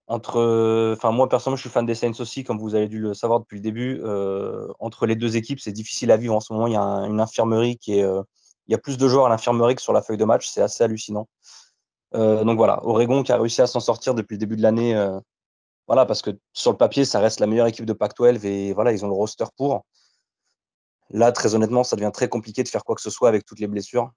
[0.08, 0.94] entre.
[0.96, 3.40] Enfin, moi personnellement, je suis fan des Saints aussi, comme vous avez dû le savoir
[3.40, 4.02] depuis le début.
[4.04, 6.68] Euh, entre les deux équipes, c'est difficile à vivre en ce moment.
[6.68, 8.04] Il y a une infirmerie qui est.
[8.04, 8.22] Euh,
[8.68, 10.50] il y a plus de joueurs à l'infirmerie que sur la feuille de match.
[10.50, 11.28] C'est assez hallucinant.
[12.14, 14.94] Donc voilà, Oregon qui a réussi à s'en sortir depuis le début de l'année.
[15.88, 18.92] voilà, parce que sur le papier, ça reste la meilleure équipe de Pac-12 et voilà,
[18.92, 19.86] ils ont le roster pour.
[21.10, 23.60] Là, très honnêtement, ça devient très compliqué de faire quoi que ce soit avec toutes
[23.60, 24.12] les blessures.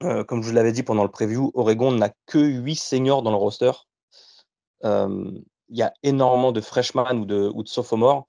[0.00, 3.36] comme je vous l'avais dit pendant le preview, Oregon n'a que 8 seniors dans le
[3.36, 3.72] roster
[5.70, 8.26] il y a énormément de freshmen ou de, sophomores.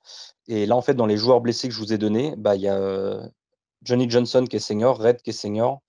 [0.48, 2.62] Et là, en fait, dans les joueurs blessés que je vous ai donnés, bah, il
[2.62, 3.30] y a
[3.82, 5.82] Johnny Johnson qui est senior, Red qui est senior.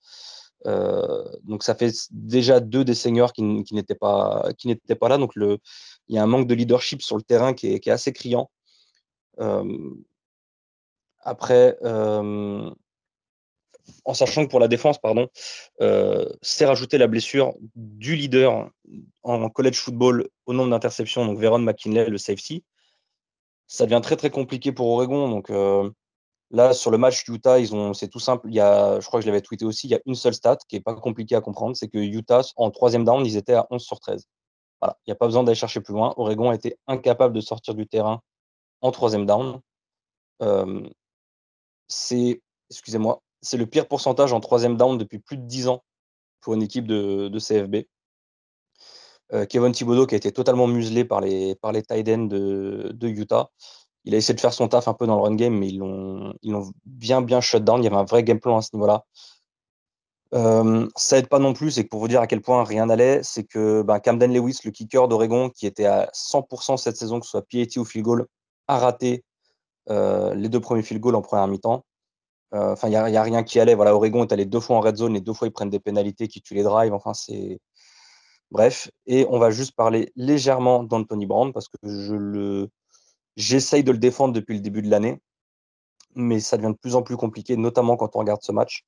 [0.65, 4.53] donc ça fait déjà deux des seniors qui, n'étaient pas,
[5.03, 5.19] là.
[5.19, 5.59] Donc il
[6.09, 8.51] y a un manque de leadership sur le terrain qui est assez criant.
[11.23, 11.77] Après,
[14.05, 15.29] en sachant que pour la défense, pardon,
[15.81, 18.71] euh, c'est rajouter la blessure du leader
[19.23, 22.65] en college football au nombre d'interceptions, donc Veron McKinley, le safety.
[23.67, 25.29] Ça devient très très compliqué pour Oregon.
[25.29, 25.51] Donc
[26.51, 28.49] là, sur le match Utah, ils ont, c'est tout simple.
[28.49, 30.35] Il y a, je crois que je l'avais tweeté aussi, il y a une seule
[30.35, 33.55] stat qui est pas compliquée à comprendre, c'est que Utah, en troisième down, ils étaient
[33.55, 34.27] à 11 sur 13.
[34.81, 36.13] Voilà, il n'y a pas besoin d'aller chercher plus loin.
[36.17, 38.21] Oregon a été incapable de sortir du terrain
[38.81, 39.61] en troisième down.
[41.89, 42.41] C'est,
[43.53, 45.85] le pire pourcentage en troisième down depuis plus de 10 ans
[46.41, 47.87] pour une équipe de, CFB.
[49.33, 52.95] Euh, Kevin Thibodeau qui a été totalement muselé par les, par les tight ends de,
[53.03, 53.51] Utah.
[54.05, 55.79] Il a essayé de faire son taf un peu dans le run game, mais ils
[55.79, 56.35] l'ont,
[56.85, 57.81] bien, bien shut down.
[57.81, 59.05] Il y avait un vrai game plan à ce niveau-là.
[60.35, 62.87] Euh, ça aide pas non plus, c'est que pour vous dire à quel point rien
[62.87, 67.21] n'allait, c'est que ben, Camden Lewis, le kicker d'Oregon, qui était à 100% cette saison,
[67.21, 68.27] que ce soit PAT ou field goal,
[68.67, 69.25] a raté
[69.89, 71.85] les deux premiers field goals en première mi-temps.
[72.55, 73.75] Euh, enfin, il n'y a, rien qui allait.
[73.75, 75.81] Voilà, Oregon est allé deux fois en red zone et deux fois ils prennent des
[75.81, 76.93] pénalités qui tuent les drives.
[76.93, 77.61] Enfin, c'est.
[78.51, 78.91] Bref.
[79.07, 82.69] Et on va juste parler légèrement d'Anthony Brown parce que je le.
[83.37, 85.21] J'essaye de le défendre depuis le début de l'année,
[86.15, 88.85] mais ça devient de plus en plus compliqué, notamment quand on regarde ce match.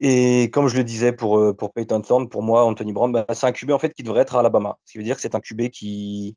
[0.00, 3.24] Et comme je le disais pour, euh, pour Peyton Thorne, pour moi, Anthony Brown, bah,
[3.32, 4.78] c'est un QB en fait qui devrait être à Alabama.
[4.84, 6.36] Ce qui veut dire que c'est un QB qui,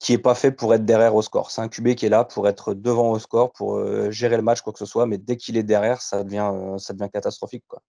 [0.00, 1.50] qui est pas fait pour être derrière au score.
[1.50, 4.42] C'est un QB qui est là pour être devant au score, pour euh, gérer le
[4.42, 7.10] match, quoi que ce soit, mais dès qu'il est derrière, ça devient, euh, ça devient
[7.12, 7.64] catastrophique.
[7.68, 7.82] Quoi.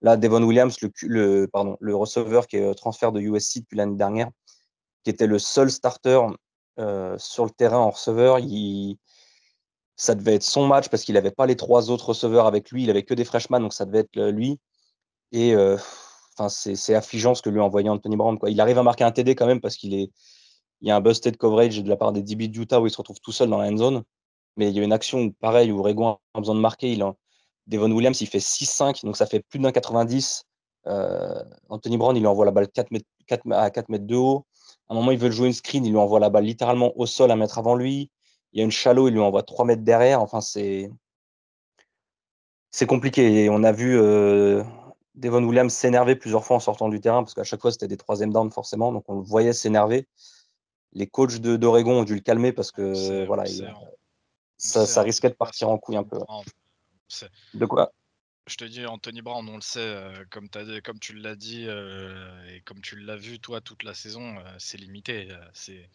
[0.00, 3.96] Là, Devon Williams, le, pardon, le receveur qui est euh, transfert de USC depuis l'année
[3.96, 4.30] dernière,
[5.02, 6.20] qui était le seul starter
[7.16, 8.38] sur le terrain en receveur,
[9.96, 12.84] ça devait être son match parce qu'il n'avait pas les trois autres receveurs avec lui,
[12.84, 14.60] il avait que des freshmen, donc ça devait être lui.
[15.32, 18.38] Et enfin, c'est affligeant ce que lui a envoyé Anthony Brown.
[18.38, 18.50] Quoi.
[18.50, 20.12] Il arrive à marquer un TD quand même parce qu'il est
[20.80, 22.90] il y a un busted coverage de la part des DB de Utah où il
[22.90, 24.02] se retrouve tout seul dans la end zone.
[24.56, 26.92] Mais il y a une action où, pareil, où Oregon a besoin de marquer.
[26.92, 27.04] Il
[27.66, 30.44] Devon Williams, il fait 6-5, donc ça fait plus d'un 90.
[30.86, 34.16] Euh, Anthony Brown, il lui envoie la balle 4 mètres, 4, à 4 mètres de
[34.16, 34.46] haut.
[34.88, 37.06] À un moment, il veut jouer une screen, il lui envoie la balle littéralement au
[37.06, 38.10] sol à mettre avant lui.
[38.52, 40.22] Il y a une shallow, il lui envoie 3 mètres derrière.
[40.22, 40.90] Enfin, c'est.
[42.70, 43.44] C'est compliqué.
[43.44, 44.62] Et on a vu euh,
[45.14, 47.96] Devon Williams s'énerver plusieurs fois en sortant du terrain, parce qu'à chaque fois, c'était des
[47.96, 48.92] troisième downs, forcément.
[48.92, 50.06] Donc, on le voyait s'énerver
[50.92, 53.44] les coachs d'Oregon ont dû le calmer parce que voilà,
[54.56, 56.18] ça, risquait de partir en couille un peu.
[57.54, 57.92] De quoi?
[58.48, 61.66] Je te dis, Anthony Brown, on le sait, euh, comme, as, comme tu l'as dit
[61.68, 65.28] euh, et comme tu l'as vu, toi, toute la saison, euh, c'est limité.
[65.52, 65.88] c'est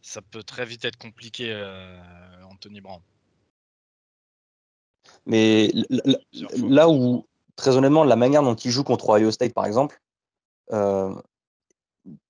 [0.00, 1.54] ça peut très vite être compliqué,
[2.50, 3.00] Anthony Brown.
[5.24, 5.72] Mais
[6.56, 9.98] là où, très honnêtement, la manière dont il joue contre Ohio State, par exemple,
[10.70, 11.14] le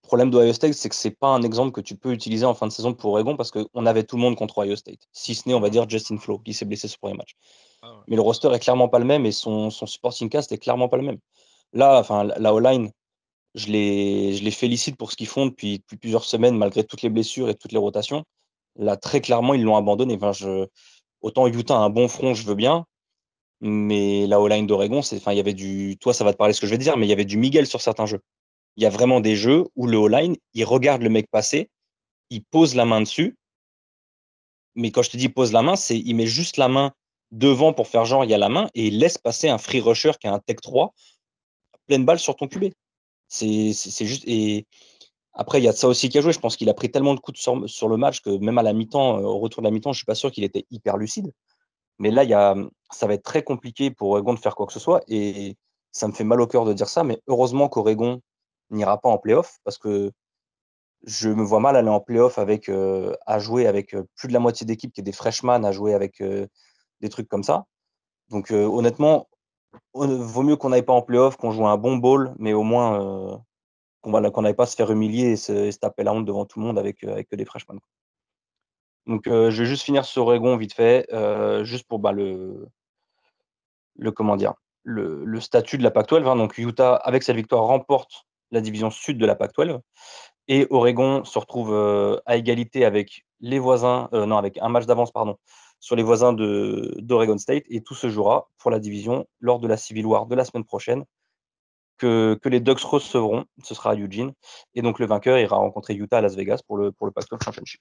[0.02, 2.66] problème d'Ohio State, c'est que c'est pas un exemple que tu peux utiliser en fin
[2.66, 5.08] de saison pour Oregon parce qu'on avait tout le monde contre Ohio State.
[5.12, 7.34] Si ce n'est, on va dire, Justin Flo, qui s'est blessé ce premier match.
[7.82, 10.58] Ah Mais le roster est clairement pas le même et son, son supporting cast est
[10.58, 11.18] clairement pas le même.
[11.72, 12.90] Là, enfin, la O-line,
[13.54, 17.10] je les, je les félicite pour ce qu'ils font depuis, plusieurs semaines, malgré toutes les
[17.10, 18.24] blessures et toutes les rotations.
[18.76, 20.14] Là, très clairement, ils l'ont abandonné.
[20.16, 20.66] Enfin, je,
[21.20, 22.86] autant Utah a un bon front, je veux bien.
[23.60, 26.52] Mais la O-line d'Oregon, c'est, enfin, il y avait du, toi, ça va te parler
[26.52, 28.20] ce que je vais dire, mais il y avait du Miguel sur certains jeux
[28.76, 31.70] il y a vraiment des jeux où le O-line, il regarde le mec passer,
[32.30, 33.36] il pose la main dessus.
[34.74, 36.92] Mais quand je te dis pose la main, c'est il met juste la main
[37.30, 39.80] devant pour faire genre il y a la main et il laisse passer un free
[39.80, 40.92] rusher qui a un tech 3
[41.86, 42.72] pleine balle sur ton QB.
[43.28, 43.72] C'est
[44.06, 44.24] juste.
[44.26, 44.66] Et
[45.32, 46.32] après, il y a ça aussi qui a joué.
[46.32, 48.72] Je pense qu'il a pris tellement de coups sur, le match que même à la
[48.72, 51.32] mi-temps, euh, au retour de la mi-temps, je suis pas sûr qu'il était hyper lucide.
[51.98, 52.54] Mais là,
[52.90, 55.02] ça va être très compliqué pour Oregon de faire quoi que ce soit.
[55.08, 55.56] Et
[55.92, 57.04] ça me fait mal au cœur de dire ça.
[57.04, 58.20] Mais heureusement qu'Oregon
[58.74, 60.12] n'ira pas en playoff parce que
[61.06, 64.32] je me vois mal aller en playoff avec, euh, à jouer avec euh, plus de
[64.32, 66.46] la moitié d'équipe qui est des freshmen, à jouer avec euh,
[67.00, 67.66] des trucs comme ça.
[68.30, 69.28] Donc honnêtement,
[69.92, 73.44] vaut mieux qu'on n'aille pas en playoff, qu'on joue un bon ball, mais au moins
[74.00, 76.78] qu'on n'aille pas se faire humilier et se, taper la honte devant tout le monde
[76.78, 77.78] avec, avec des freshmen.
[79.06, 81.06] Donc, je vais juste finir sur Oregon vite fait,
[81.64, 82.66] juste pour bah, le,
[83.96, 86.26] le comment dire, le, statut de la Pac-12.
[86.26, 86.36] Hein.
[86.36, 89.80] Donc, Utah, avec cette victoire, remporte la division sud de la Pac-12.
[90.48, 91.74] Et Oregon se retrouve
[92.26, 95.38] à égalité avec les voisins, non, avec un match d'avance, pardon,
[95.80, 97.64] sur les voisins d'Oregon State.
[97.70, 100.64] Et tout se jouera pour la division lors de la Civil War de la semaine
[100.64, 101.04] prochaine
[101.98, 103.44] que, les Ducks recevront.
[103.62, 104.32] Ce sera à Eugene.
[104.74, 107.42] Et donc, le vainqueur ira rencontrer Utah à Las Vegas pour le, pour le Pac-12
[107.42, 107.80] Championship.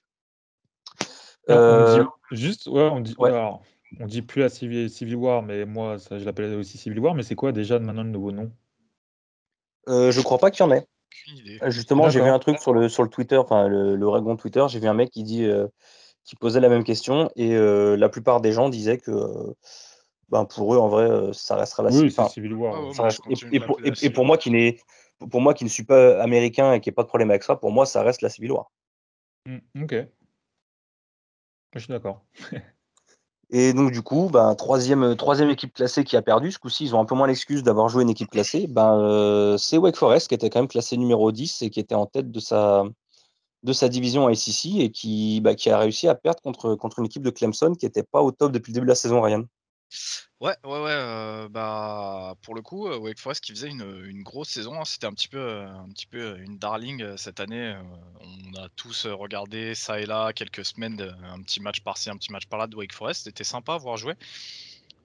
[1.50, 6.24] Euh, juste, ouais, on dit, on dit plus la Civil, War, mais moi, ça, je
[6.24, 7.14] l'appelle aussi Civil War.
[7.14, 8.50] Mais c'est quoi déjà maintenant le nouveau nom?
[9.88, 10.86] Euh, Je crois pas qu'il y en ait.
[11.62, 14.64] Euh, justement, j'ai vu un truc sur le, sur le Twitter, enfin le, le Twitter,
[14.68, 15.66] j'ai vu un mec qui dit euh,
[16.24, 19.54] qui posait la même question et la plupart des gens disaient que
[20.30, 22.90] ben, pour eux, en vrai, ça restera la oui, Civil War.
[24.02, 24.78] et, pour, moi qui n'est
[25.30, 27.56] pour moi qui ne suis pas américain et qui n'ai pas de problème avec ça,
[27.56, 28.70] pour moi, ça reste la Civil War.
[29.46, 29.94] Mmh, ok.
[31.74, 32.24] Je suis d'accord.
[33.50, 36.50] Et donc, du coup, ben, troisième, troisième équipe classée qui a perdu.
[36.52, 38.66] Ce coup-ci, ils ont un peu moins l'excuse d'avoir joué une équipe classée.
[38.66, 41.94] Ben, euh, c'est Wake Forest qui était quand même classé numéro 10 et qui était
[41.94, 42.84] en tête de sa,
[43.88, 47.30] division ICC et qui, bah, qui a réussi à perdre contre, contre une équipe de
[47.30, 49.44] Clemson qui n'était pas au top depuis le début de la saison, Ryan.
[50.40, 50.90] Ouais, ouais, ouais.
[50.90, 55.06] Euh, bah, pour le coup, euh, Wake Forest qui faisait une, grosse saison, hein, c'était
[55.06, 57.76] un petit peu, euh, un petit peu une darling cette année.
[58.20, 62.32] on a tous regardé ça et là quelques semaines, un petit match par-ci, un petit
[62.32, 63.24] match par-là de Wake Forest.
[63.24, 64.14] C'était sympa à voir jouer.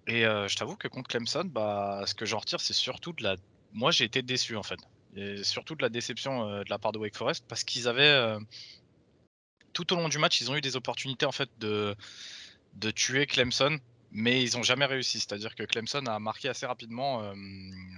[0.08, 3.36] Et je t'avoue que contre Clemson, bah, ce que j'en retire, c'est surtout de la.
[3.74, 4.80] Moi, j'ai été déçu en fait.
[5.16, 8.38] Et surtout de la déception de la part de Wake Forest parce qu'ils avaient
[9.74, 11.96] tout au long du match, ils ont eu des opportunités en fait de,
[12.76, 13.80] de tuer Clemson
[14.12, 15.20] mais ils n'ont jamais réussi.
[15.20, 17.34] C'est-à-dire que Clemson a marqué assez rapidement.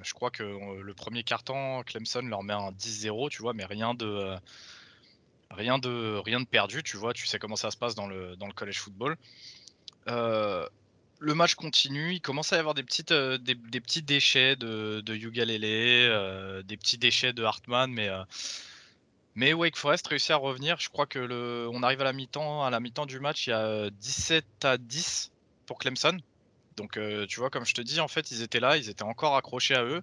[0.03, 3.93] Je crois que le premier carton, Clemson leur met un 10-0, tu vois, mais rien
[3.93, 4.35] de,
[5.51, 7.13] rien, de, rien de perdu, tu vois.
[7.13, 9.17] Tu sais comment ça se passe dans le, dans le college football.
[10.07, 16.61] le match continue, il commence à y avoir des, petites, des, petits déchets de, de
[16.61, 18.09] des petits déchets de Hartman, mais,
[19.35, 20.77] mais Wake Forest réussit à revenir.
[20.79, 23.51] Je crois que le, on arrive à la mi-temps, à la mi-temps du match, il
[23.51, 25.31] y a 17 à 10
[25.65, 26.17] pour Clemson.
[26.77, 29.03] Donc, euh, tu vois, comme je te dis, en fait, ils étaient là, ils étaient
[29.03, 30.01] encore accrochés à eux.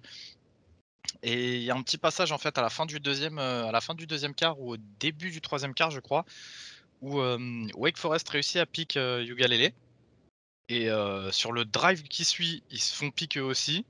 [1.23, 3.65] Et il y a un petit passage en fait à la fin du deuxième, euh,
[3.65, 6.25] à la fin du deuxième quart ou au début du troisième quart, je crois,
[7.01, 9.71] où euh, Wake Forest réussit à pick Ugalele.
[10.71, 10.87] Et
[11.31, 13.85] sur le drive qui suit, ils se font pick eux aussi.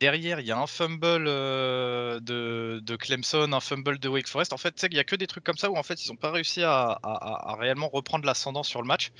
[0.00, 4.54] Derrière, il y a un fumble de, Clemson, un fumble de Wake Forest.
[4.54, 6.02] En fait, tu sais qu'il y a que des trucs comme ça où en fait
[6.06, 6.98] ils n'ont pas réussi à
[7.58, 9.12] réellement reprendre l'ascendant sur le match.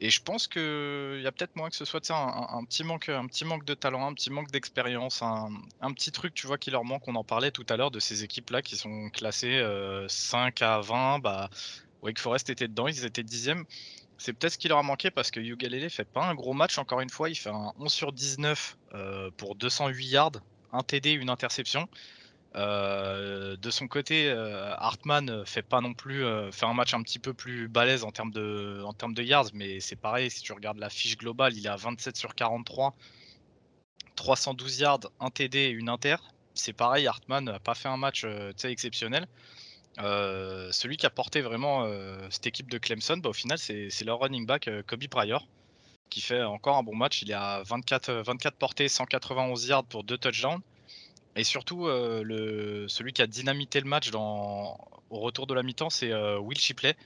[0.00, 3.26] Et je pense qu'il y a peut-être moins que ce soit un, petit manque, un
[3.26, 6.84] petit manque de talent, un petit manque d'expérience, un, petit truc tu vois qui leur
[6.84, 7.08] manque.
[7.08, 9.60] On en parlait tout à l'heure de ces équipes-là qui sont classées
[10.08, 11.18] 5 euh, à 20.
[11.18, 11.50] Bah,
[12.02, 13.64] Wake Forest était dedans, ils étaient dixième.
[14.18, 16.78] C'est peut-être ce qui leur a manqué parce que Ugalele fait pas un gros match
[16.78, 17.28] encore une fois.
[17.28, 20.32] Il fait un 11 sur 19 euh, pour 208 yards,
[20.72, 21.88] un TD, une interception.
[22.54, 27.18] Euh, de son côté, euh, Hartman fait pas non plus euh, un match un petit
[27.18, 31.18] peu plus balèze en termes de, yards, mais c'est pareil, si tu regardes la fiche
[31.18, 32.94] globale, il est à 27 sur 43,
[34.16, 36.16] 312 yards, 1 TD et une inter.
[36.54, 38.26] C'est pareil, Hartman n'a pas fait un match
[38.64, 39.28] exceptionnel.
[39.98, 41.86] celui qui a porté vraiment
[42.30, 45.46] cette équipe de Clemson, bah, au final, c'est leur running back Kobe Pryor
[46.10, 47.22] qui fait encore un bon match.
[47.22, 50.62] Il est à 24, 24 portées, 191 yards pour 2 touchdowns.
[51.38, 54.76] Et surtout, euh, celui qui a dynamité le match au
[55.08, 56.96] retour de la mi-temps, c'est euh, Will Shipley.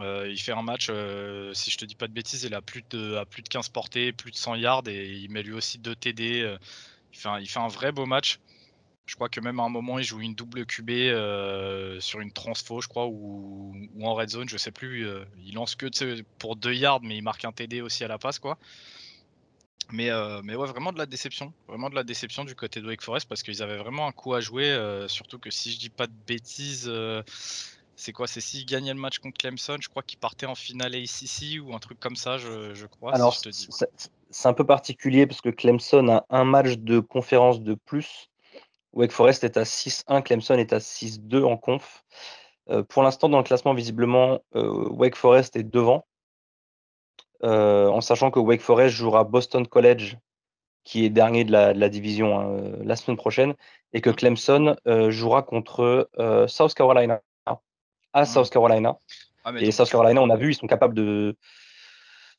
[0.00, 0.86] Euh, il fait un match,
[1.52, 3.68] si je te dis pas de bêtises, il a plus de, à plus de 15
[3.68, 6.58] portées, plus de 100 yards et il met lui aussi 2 TD.
[7.12, 8.40] il, fait un, il fait un vrai beau match.
[9.06, 10.90] Je crois que même à un moment, il joue une double QB
[12.00, 15.06] sur une transfo, je crois, ou, ou, en red zone, je sais plus.
[15.44, 15.86] il lance que
[16.38, 18.58] pour 2 yards, mais il marque un TD aussi à la passe, quoi.
[19.92, 21.52] Mais, euh, mais ouais, vraiment de la déception.
[21.68, 24.34] Vraiment de la déception du côté de Wake Forest parce qu'ils avaient vraiment un coup
[24.34, 24.70] à jouer.
[24.70, 27.22] Euh, surtout que si je dis pas de bêtises, euh,
[27.96, 30.94] c'est quoi C'est s'ils gagnaient le match contre Clemson, je crois qu'ils partaient en finale
[30.94, 33.14] ACC ou un truc comme ça, je, crois.
[33.14, 33.36] Alors,
[34.32, 38.30] c'est un peu particulier parce que Clemson a un match de conférence de plus.
[38.92, 42.04] Wake Forest est à 6-1, Clemson est à 6-2 en conf.
[42.88, 46.06] pour l'instant, dans le classement, visiblement, Wake Forest est devant.
[47.42, 50.16] Euh, en sachant que Wake Forest jouera Boston College,
[50.84, 53.54] qui est dernier de la, division hein, euh, la semaine prochaine,
[53.92, 54.16] et que mmh.
[54.16, 56.08] Clemson euh, jouera contre
[56.48, 57.20] South Carolina
[58.12, 58.26] à mmh.
[58.26, 58.98] South Carolina.
[59.44, 61.36] Ah, et South Carolina, on a vu, ils sont capables de,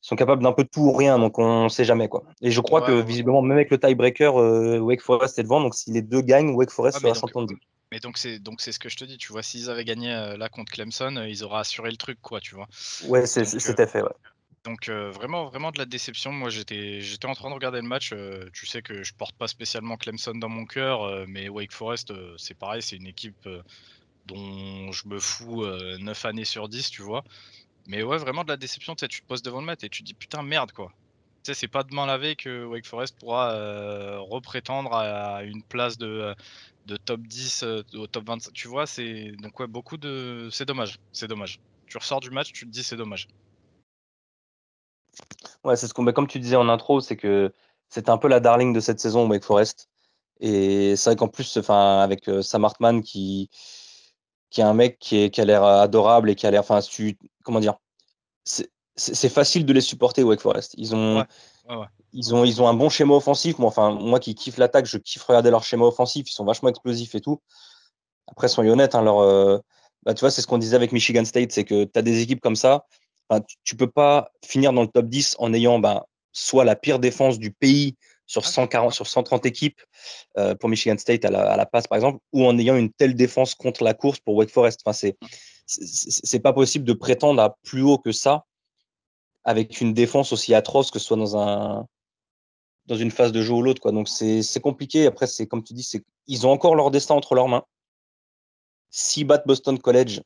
[0.02, 2.10] sont capables d'un peu tout ou rien, donc on ne sait jamais.
[2.10, 2.24] quoi.
[2.42, 5.76] Et je crois que visiblement, même avec le tiebreaker, euh, Wake Forest est devant, donc
[5.76, 7.56] si les deux gagnent, Wake Forest sera champion de
[7.92, 10.12] Mais donc c'est donc c'est ce que je te dis, tu vois, s'ils avaient gagné
[10.12, 12.68] euh, là contre Clemson, euh, ils auraient assuré le truc, quoi, tu vois.
[13.06, 14.10] Ouais, c'était fait, ouais.
[14.64, 16.32] Donc vraiment, vraiment de la déception.
[16.32, 18.14] Moi, j'étais, j'étais en train de regarder le match.
[18.54, 22.54] tu sais que je porte pas spécialement Clemson dans mon cœur, mais Wake Forest, c'est
[22.58, 23.50] pareil, c'est une équipe
[24.28, 27.24] dont je me fous 9 années sur 10, tu vois.
[27.88, 30.06] Mais ouais, vraiment de la déception, tu te poses devant le mat et tu te
[30.08, 30.92] dis putain merde quoi.
[31.44, 36.36] Tu sais, c'est pas demain lavé que Wake Forest pourra reprétendre à une place de,
[36.86, 38.54] de top 10 euh, au top 25.
[38.54, 40.50] Tu vois, c'est donc beaucoup de.
[40.52, 41.60] C'est dommage, c'est dommage.
[41.88, 43.28] Tu ressors du match, tu te dis c'est dommage.
[45.64, 46.06] Ouais, c'est ce qu'on.
[46.06, 47.54] Comme tu disais en intro, c'est que
[47.90, 49.90] c'était un peu la darling de cette saison Wake Forest.
[50.40, 53.50] Et c'est vrai qu'en plus, enfin, avec euh, Sam Hartman qui
[54.52, 56.80] qui est un mec qui, est, qui a l'air adorable et qui a l'air, enfin,
[57.44, 57.76] comment dire,
[58.44, 60.76] c'est facile de les supporter Wake Forest.
[60.78, 61.26] Ils ont,
[62.12, 63.58] ils ont, ils ont un bon schéma offensif.
[63.58, 66.30] Moi, enfin, moi qui kiffe l'attaque, je kiffe regarder leur schéma offensif.
[66.30, 67.42] Ils sont vachement explosifs et tout.
[68.28, 69.58] Après, soyons honnêtes, hein, leur, euh,
[70.04, 72.22] bah, tu vois, c'est ce qu'on disait avec Michigan State, c'est que tu as des
[72.22, 72.86] équipes comme ça.
[73.40, 77.00] Tu, ne peux pas finir dans le top 10 en ayant bah, soit la pire
[77.00, 77.96] défense du pays
[78.28, 79.82] sur 140, sur 130 équipes
[80.38, 82.92] euh, pour Michigan State à la, à la, passe, par exemple, ou en ayant une
[82.92, 84.82] telle défense contre la course pour Wake Forest.
[84.86, 85.18] Enfin, c'est,
[85.66, 88.46] c'est pas possible de prétendre à plus haut que ça
[89.44, 91.88] avec une défense aussi atroce que ce soit dans un
[92.88, 93.82] dans une phase de jeu ou l'autre.
[93.82, 93.92] Quoi.
[93.92, 95.06] Donc c'est, compliqué.
[95.06, 97.64] Après, c'est comme tu dis, c'est, ils ont encore leur destin entre leurs mains.
[98.90, 100.22] S'ils battent Boston College,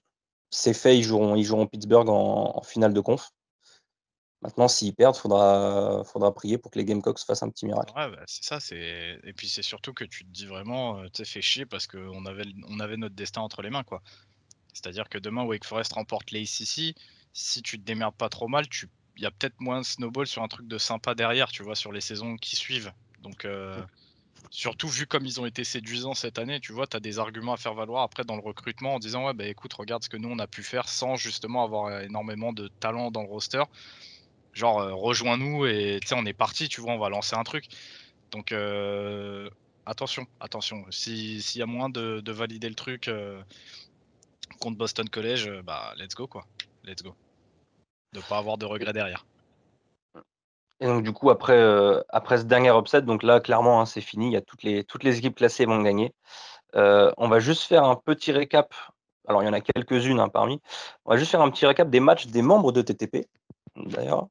[0.50, 3.30] c'est fait, ils joueront, ils joueront Pittsburgh en finale de conf.
[4.46, 7.92] Maintenant, s'ils perdent, il faudra, faudra prier pour que les Gamecocks fassent un petit miracle.
[7.96, 8.60] Ouais, bah, c'est ça.
[8.60, 9.20] C'est...
[9.24, 11.88] Et puis c'est surtout que tu te dis vraiment, euh, tu sais, fais chier parce
[11.88, 13.84] qu'on avait, on avait notre destin entre les mains.
[13.84, 14.04] quoi.
[14.72, 16.96] C'est-à-dire que demain, Wake Forest remporte les ACC.
[17.34, 18.88] Si tu te démerdes pas trop mal, tu...
[19.18, 21.76] il y a peut-être moins de snowball sur un truc de sympa derrière, tu vois,
[21.76, 22.94] sur les saisons qui suivent.
[23.24, 23.82] Donc, euh,
[24.50, 27.54] surtout vu comme ils ont été séduisants cette année, tu vois, tu as des arguments
[27.54, 30.18] à faire valoir après dans le recrutement en disant, ouais, bah écoute, regarde ce que
[30.18, 33.64] nous on a pu faire sans justement avoir énormément de talent dans le roster.
[34.56, 37.44] Genre, euh, rejoins-nous et tu sais, on est parti, tu vois, on va lancer un
[37.44, 37.66] truc.
[38.32, 39.50] Donc, euh,
[39.86, 40.86] attention, attention.
[40.92, 43.42] S'il y a moins de, valider le truc euh,
[44.60, 46.48] contre Boston College, bah, let's go, quoi.
[46.86, 47.16] Let's go.
[48.14, 49.26] De pas avoir de regrets derrière.
[50.82, 51.58] Et donc, du coup, après,
[52.10, 54.28] après ce dernier upset, donc là, clairement, hein, c'est fini.
[54.28, 56.14] Il y a toutes les, toutes les équipes classées vont gagner.
[56.74, 58.74] on va juste faire un petit récap.
[59.28, 60.62] Alors, il y en a quelques-unes hein, parmi.
[61.06, 63.28] On va juste faire un petit récap des matchs des membres de TTP,
[63.76, 64.28] d'ailleurs.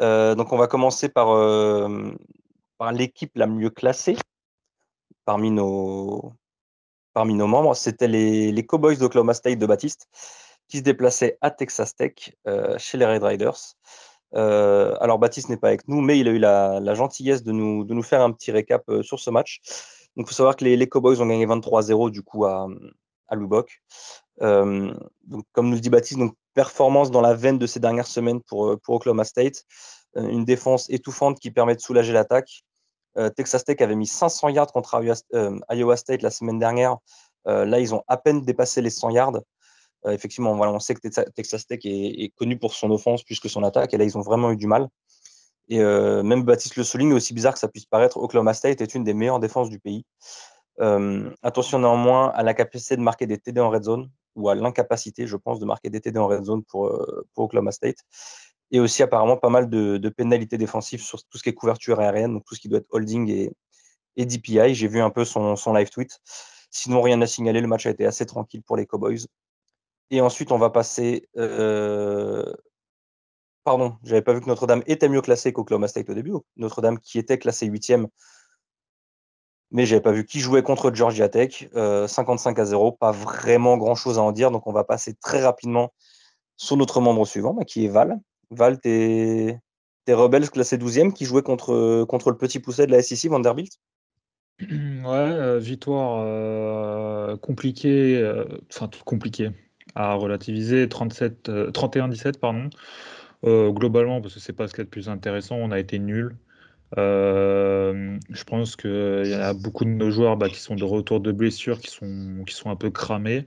[0.00, 2.12] Euh, donc on va commencer par, euh,
[2.78, 4.16] par l'équipe la mieux classée
[5.24, 6.32] parmi nos,
[7.12, 7.74] parmi nos membres.
[7.74, 10.08] C'était les, les Cowboys d'Oklahoma State de Baptiste
[10.68, 13.76] qui se déplaçaient à Texas Tech euh, chez les Red Riders.
[14.32, 18.22] Alors Baptiste n'est pas avec nous, mais il a eu la, gentillesse de nous, faire
[18.22, 19.60] un petit récap sur ce match.
[20.16, 22.68] Donc il faut savoir que les, Cowboys ont gagné 23-0 du coup à,
[23.28, 23.82] à Lubbock.
[24.40, 28.40] donc, comme nous le dit Baptiste, donc performance dans la veine de ces dernières semaines
[28.42, 29.64] pour, euh, pour Oklahoma State.
[30.16, 32.64] Euh, une défense étouffante qui permet de soulager l'attaque.
[33.16, 35.00] Euh, Texas Tech avait mis 500 yards contre
[35.70, 36.96] Iowa State la semaine dernière.
[37.46, 39.40] là, ils ont à peine dépassé les 100 yards.
[40.06, 43.62] Effectivement, voilà, on sait que Texas Tech est, connu pour son offense plus que son
[43.62, 43.94] attaque.
[43.94, 44.88] Et là, ils ont vraiment eu du mal.
[45.68, 49.04] Et même Baptiste le souligne, aussi bizarre que ça puisse paraître, Oklahoma State est une
[49.04, 50.04] des meilleures défenses du pays.
[51.42, 55.26] attention néanmoins à la capacité de marquer des TD en red zone ou à l'incapacité,
[55.26, 57.98] je pense, de marquer des TD en red zone pour, euh, Oklahoma State.
[58.70, 62.34] Et aussi apparemment pas mal de, pénalités défensives sur tout ce qui est couverture aérienne,
[62.34, 63.52] donc tout ce qui doit être holding et,
[64.16, 64.74] DPI.
[64.74, 66.20] J'ai vu un peu son, live tweet.
[66.70, 67.60] Sinon, rien à signaler.
[67.60, 69.26] Le match a été assez tranquille pour les Cowboys.
[70.10, 71.28] Et ensuite, on va passer.
[71.36, 72.52] Euh...
[73.64, 76.32] Pardon, j'avais pas vu que Notre-Dame était mieux classée qu'Oklahoma State au début.
[76.56, 78.08] Notre-Dame qui était classée huitième
[79.70, 81.68] mais j'avais pas vu qui jouait contre Georgia Tech.
[81.72, 84.50] 55 euh, à 0, pas vraiment grand chose à en dire.
[84.50, 85.92] Donc on va passer très rapidement
[86.56, 88.18] sur notre membre suivant, bah, qui est Val.
[88.50, 89.58] Val, t'es
[90.06, 93.78] es Rebels classé 12e qui jouait contre, contre le petit pousset de la SEC, Vanderbilt?
[94.60, 94.68] Ouais,
[95.06, 98.20] euh, victoire euh, compliquée,
[98.68, 99.50] enfin tout compliqué
[99.94, 102.70] à relativiser, 31-17 pardon.
[103.44, 106.36] globalement, parce que c'est pas ce qui est le plus intéressant, on a été nul.
[106.98, 111.20] Euh, je pense qu'il y a beaucoup de nos joueurs bah, qui sont de retour
[111.20, 113.46] de blessures, qui sont, qui sont un peu cramés.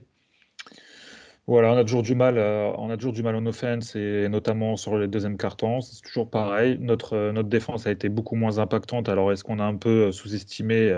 [1.46, 4.28] Voilà, on a toujours du mal, euh, on a toujours du mal en offense et
[4.30, 5.82] notamment sur les deuxièmes cartons.
[5.82, 6.78] C'est toujours pareil.
[6.80, 9.10] Notre, notre défense a été beaucoup moins impactante.
[9.10, 10.90] Alors, est-ce qu'on a un peu sous-estimé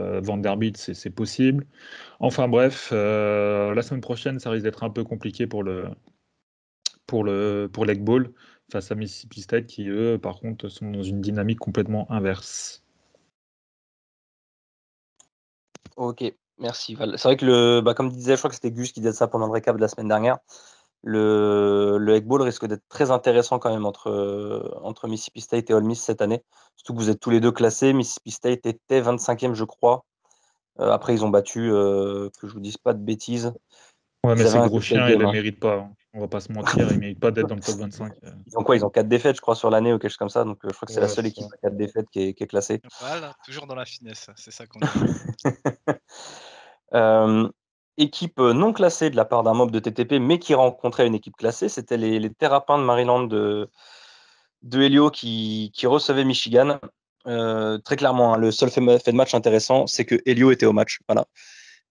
[0.00, 1.66] euh, Vanderbilt C'est possible.
[2.20, 5.88] Enfin bref, la semaine prochaine, ça risque d'être un peu compliqué pour le,
[7.06, 8.32] pour le pour l'Egg Bowl
[8.70, 12.82] face à Mississippi State qui, eux, par contre, sont dans une dynamique complètement inverse.
[15.96, 16.24] Ok,
[16.58, 19.12] merci C'est vrai que, le, bah, comme disait, je crois que c'était Gus qui disait
[19.12, 20.38] ça pendant le récap de la semaine dernière.
[21.08, 25.74] Le, le Egg Bowl risque d'être très intéressant quand même entre, entre Mississippi State et
[25.74, 26.42] Ole Miss cette année.
[26.74, 27.92] Surtout que vous êtes tous les deux classés.
[27.92, 30.04] Mississippi State était 25e, je crois.
[30.80, 33.52] Euh, après, ils ont battu, euh, que je vous dise pas de bêtises.
[34.24, 35.76] Ouais, mais c'est gros chien, il ne mérite pas.
[35.76, 35.92] Hein.
[36.12, 38.12] On va pas se mentir, il ne mérite pas d'être dans le top 25.
[38.24, 38.30] Euh.
[38.46, 38.74] Ils ont quoi?
[38.74, 40.44] Ils ont 4 défaites, je crois, sur l'année ou quelque chose comme ça.
[40.44, 42.46] Donc, je crois que c'est la seule équipe à 4 défaites qui est, qui est,
[42.46, 42.80] classée.
[43.00, 44.88] Voilà, toujours dans la finesse, c'est ça qu'on dit.
[47.98, 51.36] équipe non classée de la part d'un mob de TTP, mais qui rencontrait une équipe
[51.36, 53.70] classée, c'était les, les Terrapins de Maryland de,
[54.62, 56.78] de Helio qui, qui recevait Michigan.
[57.26, 60.72] Euh, très clairement, hein, le seul fait, de match intéressant, c'est que Helio était au
[60.72, 61.00] match.
[61.08, 61.26] Voilà.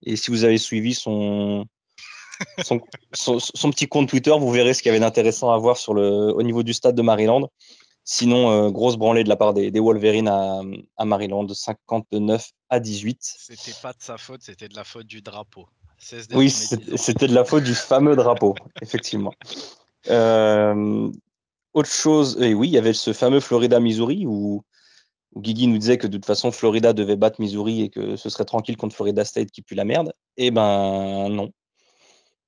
[0.03, 1.65] Et si vous avez suivi son,
[2.63, 5.93] son, son, petit compte Twitter, vous verrez ce qu'il y avait d'intéressant à voir sur
[5.93, 7.49] le, au niveau du stade de Maryland.
[8.03, 10.61] Sinon, euh, grosse branlée de la part des, des Wolverines à,
[10.97, 13.17] à, Maryland, 59 à 18.
[13.21, 15.65] C'était pas de sa faute, c'était de la faute du drapeau.
[16.33, 19.33] Oui, c'était de la faute du fameux drapeau, effectivement.
[20.09, 21.11] Euh,
[21.73, 24.63] autre chose, et oui, il y avait ce fameux Florida-Missouri où
[25.35, 28.29] où Guigui nous disait que de toute façon Florida devait battre Missouri et que ce
[28.29, 30.13] serait tranquille contre Florida State qui pue la merde.
[30.37, 31.51] Eh ben non.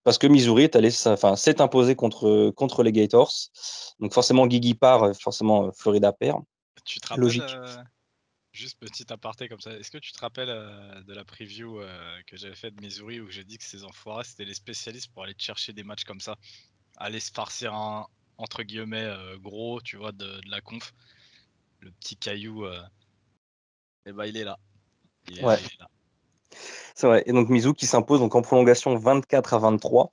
[0.04, 3.34] Parce que Missouri est allé, enfin, s'est imposé contre, contre les Gators.
[4.00, 6.40] Donc forcément Guigui part, forcément Florida perd.
[6.86, 7.44] Tu te rappelles, Logique.
[7.44, 7.76] Euh,
[8.58, 12.20] juste petit aparté comme ça, est-ce que tu te rappelles euh, de la preview euh,
[12.28, 15.24] que j'avais faite de Missouri où j'ai dit que ces enfoirés c'était les spécialistes pour
[15.24, 16.36] aller chercher des matchs comme ça,
[16.98, 20.94] aller se farcir un entre guillemets gros, tu vois, de la conf?
[21.80, 22.82] Le petit caillou, et euh,
[24.08, 24.58] eh ben, il est là.
[26.96, 27.24] C'est vrai.
[27.26, 30.12] Et donc Mizou qui s'impose donc en prolongation 24 à 23.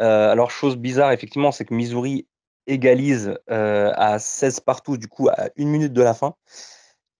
[0.00, 2.26] Euh, alors chose bizarre effectivement, c'est que Missouri
[2.66, 6.34] égalise euh, à 16 partout du coup à une minute de la fin.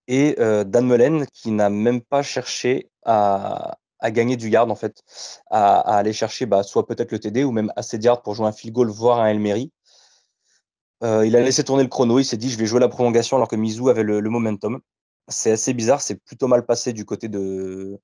[0.09, 5.03] Et Dan Mullen qui n'a même pas cherché à, gagner du yard en fait,
[5.51, 8.47] à, aller chercher bah, soit peut-être le TD ou même assez de yards pour jouer
[8.47, 9.73] un field goal, voire un Elmery.
[11.03, 13.37] Euh, il a laissé tourner le chrono, il s'est dit je vais jouer la prolongation
[13.37, 14.81] alors que Mizu avait le, momentum.
[15.29, 17.99] C'est assez bizarre, c'est plutôt mal passé du côté de,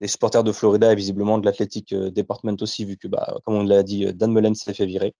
[0.00, 3.56] des supporters de Florida et visiblement de l'Athletic euh, Department aussi, vu que, bah, comme
[3.56, 5.14] on l'a dit, Dan Mullen s'est fait virer.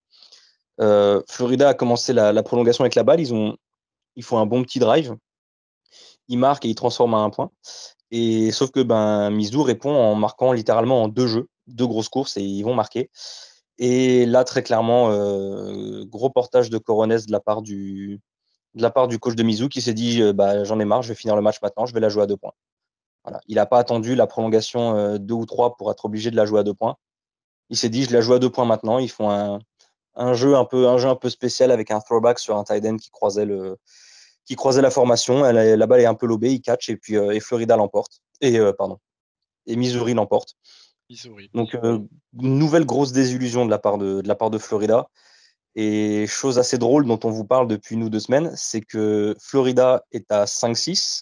[0.81, 3.57] Euh, Florida a commencé la, prolongation avec la balle, ils, ont,
[4.15, 5.15] ils font un bon petit drive,
[6.29, 7.51] ils marquent et ils transforment à un point.
[8.11, 9.29] Et sauf que ben,
[9.63, 13.09] répond en marquant littéralement en deux jeux, deux grosses courses et ils vont marquer.
[13.77, 18.19] Et là, très clairement, euh, gros portage de Coronès de la part du,
[18.75, 21.01] de la part du coach de Mizou qui s'est dit euh, bah, j'en ai marre,
[21.01, 22.53] je vais finir le match maintenant, je vais la jouer à deux points.
[23.23, 23.39] Voilà.
[23.47, 26.45] Il n'a pas attendu la prolongation euh, deux ou trois pour être obligé de la
[26.45, 26.95] jouer à deux points.
[27.69, 28.99] Il s'est dit je la joue à deux points maintenant.
[28.99, 29.59] Ils font un,
[30.15, 32.85] un, jeu un peu un jeu un peu spécial avec un throwback sur un tight
[32.85, 33.77] end qui croisait le
[34.49, 35.45] qui croisait la formation.
[35.45, 38.59] Elle, la balle est un peu lobée, il catch et puis et Florida l'emporte et
[38.75, 38.97] pardon
[39.69, 40.55] et Missouri l'emporte.
[41.53, 41.99] Donc, euh,
[42.33, 45.09] nouvelle grosse désillusion de la, part de, la part de Florida.
[45.75, 50.03] Et chose assez drôle dont on vous parle depuis nous deux semaines, c'est que Florida
[50.11, 51.21] est à 5-6,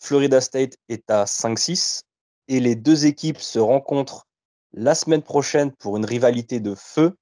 [0.00, 2.02] Florida State est à 5-6,
[2.48, 4.26] et les deux équipes se rencontrent
[4.74, 7.16] la semaine prochaine pour une rivalité de feu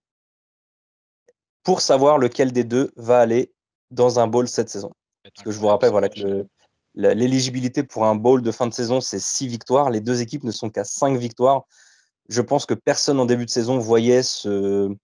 [1.62, 3.52] pour savoir lequel des deux va aller
[3.92, 4.90] dans un bowl cette saison.
[5.22, 6.46] Parce que je vous rappelle voilà, que
[6.94, 9.88] L'éligibilité pour un bowl de fin de saison, c'est six victoires.
[9.88, 11.62] Les deux équipes ne sont qu'à cinq victoires.
[12.28, 14.94] Je pense que personne en début de saison voyait ce,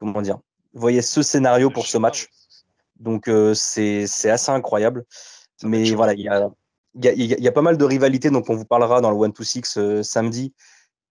[0.00, 0.38] comment dire,
[0.72, 2.28] voyait ce scénario pour ce match.
[2.98, 5.04] Donc euh, c'est assez incroyable.
[5.62, 6.50] Mais voilà, il y a,
[6.94, 10.52] y, a, pas mal de rivalités dont on vous parlera dans le 1-2-6 euh, samedi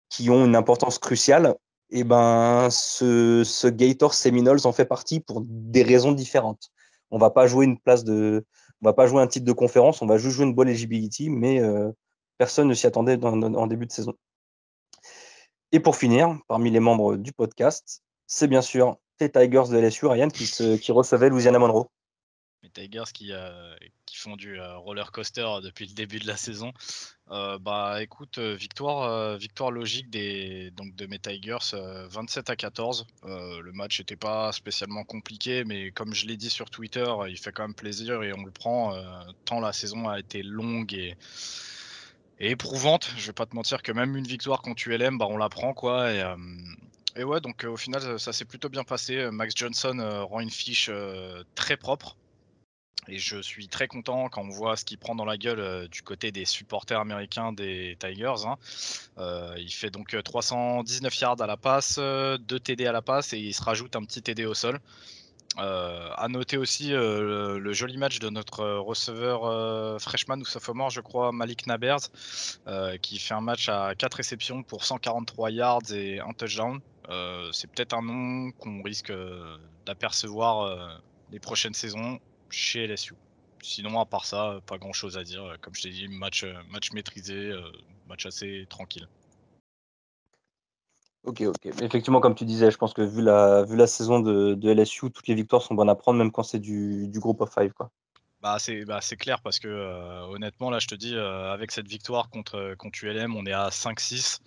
[0.08, 1.54] qui ont une importance cruciale.
[1.90, 6.72] Et ben, ce, ce Gator Seminoles en fait partie pour des raisons différentes.
[7.12, 8.44] On va pas jouer une place de,
[8.80, 11.30] on va pas jouer un titre de conférence, on va juste jouer une bonne eligibility,
[11.30, 11.92] mais euh,
[12.38, 14.14] personne ne s'y attendait en début de saison.
[15.70, 20.06] Et pour finir, parmi les membres du podcast, c'est bien sûr les Tigers de LSU,
[20.06, 21.88] Ryan, qui, recevait Louisiana Monroe.
[22.72, 23.74] Tigers qui, euh,
[24.06, 26.72] qui font du euh, roller coaster depuis le début de la saison.
[27.30, 31.74] Euh, bah écoute, victoire, victoire logique des, donc de mes Tigers,
[32.10, 33.06] 27 à 14.
[33.24, 37.52] le match n'était pas spécialement compliqué, mais comme je l'ai dit sur Twitter, il fait
[37.52, 38.94] quand même plaisir et on le prend.
[39.44, 41.16] tant la saison a été longue et,
[42.38, 43.10] éprouvante.
[43.16, 45.72] Je vais pas te mentir que même une victoire contre ULM, bah on la prend
[45.72, 46.12] quoi.
[46.12, 46.22] Et,
[47.16, 49.30] et ouais, donc au final, ça s'est plutôt bien passé.
[49.30, 50.90] Max Johnson rend une fiche
[51.54, 52.16] très propre.
[53.08, 55.88] Et je suis très content quand on voit ce qu'il prend dans la gueule euh,
[55.88, 58.46] du côté des supporters américains des Tigers.
[58.46, 58.56] Hein.
[59.18, 63.38] Euh, il fait donc 319 yards à la passe, 2 TD à la passe et
[63.38, 64.78] il se rajoute un petit TD au sol.
[65.58, 71.30] Euh, à noter aussi le, joli match de notre receveur freshman ou sophomore, je crois,
[71.32, 72.08] Malik Nabers,
[73.02, 76.80] qui fait un match à 4 réceptions pour 143 yards et un touchdown.
[77.52, 79.12] C'est peut-être un nom qu'on risque
[79.84, 81.00] d'apercevoir
[81.32, 82.18] les prochaines saisons
[82.52, 83.14] chez LSU.
[83.62, 85.56] Sinon, à part ça, pas grand chose à dire.
[85.60, 87.60] Comme je t'ai dit, match, euh, match maîtrisé, euh,
[88.08, 89.08] match assez tranquille.
[91.24, 91.66] Ok, ok.
[91.80, 95.28] Effectivement, comme tu disais, je pense que vu la, vu la saison de, LSU, toutes
[95.28, 97.72] les victoires sont bonnes à prendre, même quand c'est du, du groupe of five.
[97.72, 97.90] Quoi.
[98.40, 102.28] Bah, c'est bah, clair parce que euh, honnêtement, là, je te dis, avec cette victoire
[102.28, 104.40] contre, contre ULM, on est à 5-6.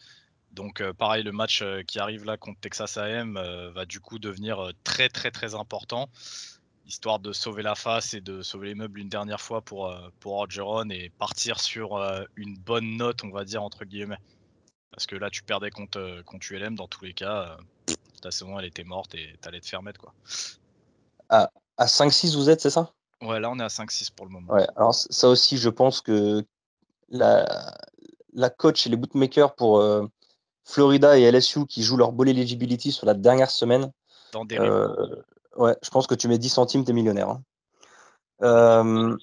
[0.51, 3.39] Donc, pareil, le match qui arrive là contre Texas AM
[3.73, 6.09] va du coup devenir très, très, très important
[6.87, 10.09] histoire de sauver la face et de sauver les meubles une dernière fois pour, euh,
[10.19, 14.19] pour Orgeron et partir sur euh, une bonne note, on va dire, entre guillemets.
[14.91, 17.57] Parce que là, tu perdais contre, euh, contre ULM, dans tous les cas,
[18.21, 20.13] ta saison, elle était morte et t'allais te faire mettre, quoi.
[21.29, 22.93] À, à 5-6, vous êtes, c'est ça?
[23.21, 24.53] Ouais, là, on est à 5-6 pour le moment.
[24.53, 26.45] Ouais, alors ça aussi, je pense que
[27.09, 27.75] la,
[28.33, 29.83] la coach et les bootmakers pour
[30.63, 33.91] Florida et LSU qui jouent leur ball eligibility sur la dernière semaine,
[34.31, 34.57] dans des
[35.55, 37.29] Ouais, je pense que tu mets 10 centimes, t'es millionnaire.
[37.29, 37.41] Hein.
[38.41, 39.17] Euh,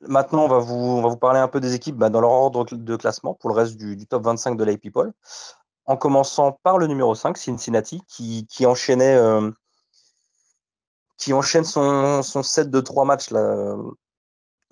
[0.00, 2.30] maintenant, on va, vous, on va vous parler un peu des équipes bah, dans leur
[2.30, 5.12] ordre de classement pour le reste du, top 25 de People.
[5.84, 9.16] En commençant par le numéro 5, Cincinnati, qui, qui enchaînait.
[9.16, 9.50] Euh,
[11.18, 13.28] qui enchaîne son, son, set de trois matchs.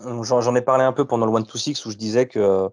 [0.00, 2.68] J'en ai parlé un peu pendant le 1-2-6 où je disais que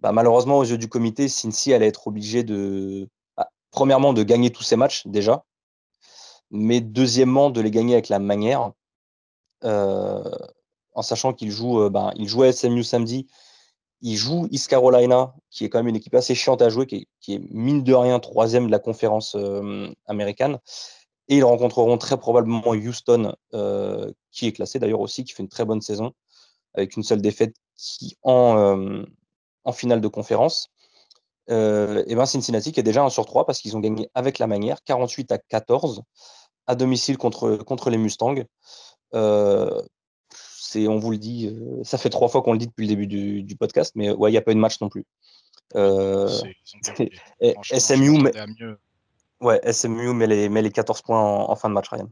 [0.00, 4.50] bah, malheureusement, aux yeux du comité, Cincy allait être obligé de, bah, premièrement, de gagner
[4.50, 5.44] tous ses matchs déjà,
[6.50, 8.72] mais deuxièmement de les gagner avec la manière,
[9.64, 10.22] euh,
[10.92, 12.12] en sachant qu'il joue, euh, ben,
[12.52, 13.26] SMU samedi,
[14.00, 17.08] il joue East Carolina, qui est quand même une équipe assez chiante à jouer, qui
[17.28, 20.58] est, mine de rien troisième de la conférence euh, américaine,
[21.28, 23.34] et ils rencontreront très probablement Houston,
[24.30, 26.12] qui est classé d'ailleurs aussi, qui fait une très bonne saison,
[26.74, 27.56] avec une seule défaite
[28.22, 29.04] en
[29.72, 30.70] finale de conférence.
[31.48, 34.46] Et ben Cincinnati qui est déjà 1 sur 3 parce qu'ils ont gagné avec la
[34.46, 36.02] manière, 48 à 14
[36.66, 38.44] à domicile contre, contre les Mustangs.
[39.14, 39.82] Euh,
[40.30, 42.94] c'est, on vous le dit, euh, ça fait trois fois qu'on le dit depuis le
[42.94, 45.04] début du, podcast, mais ouais, il n'y a pas eu de match non plus.
[45.74, 46.28] Euh,
[47.62, 48.32] SMU, mais,
[49.40, 52.08] ouais, SMU met les, met les 14 points en, fin de match, Ryan.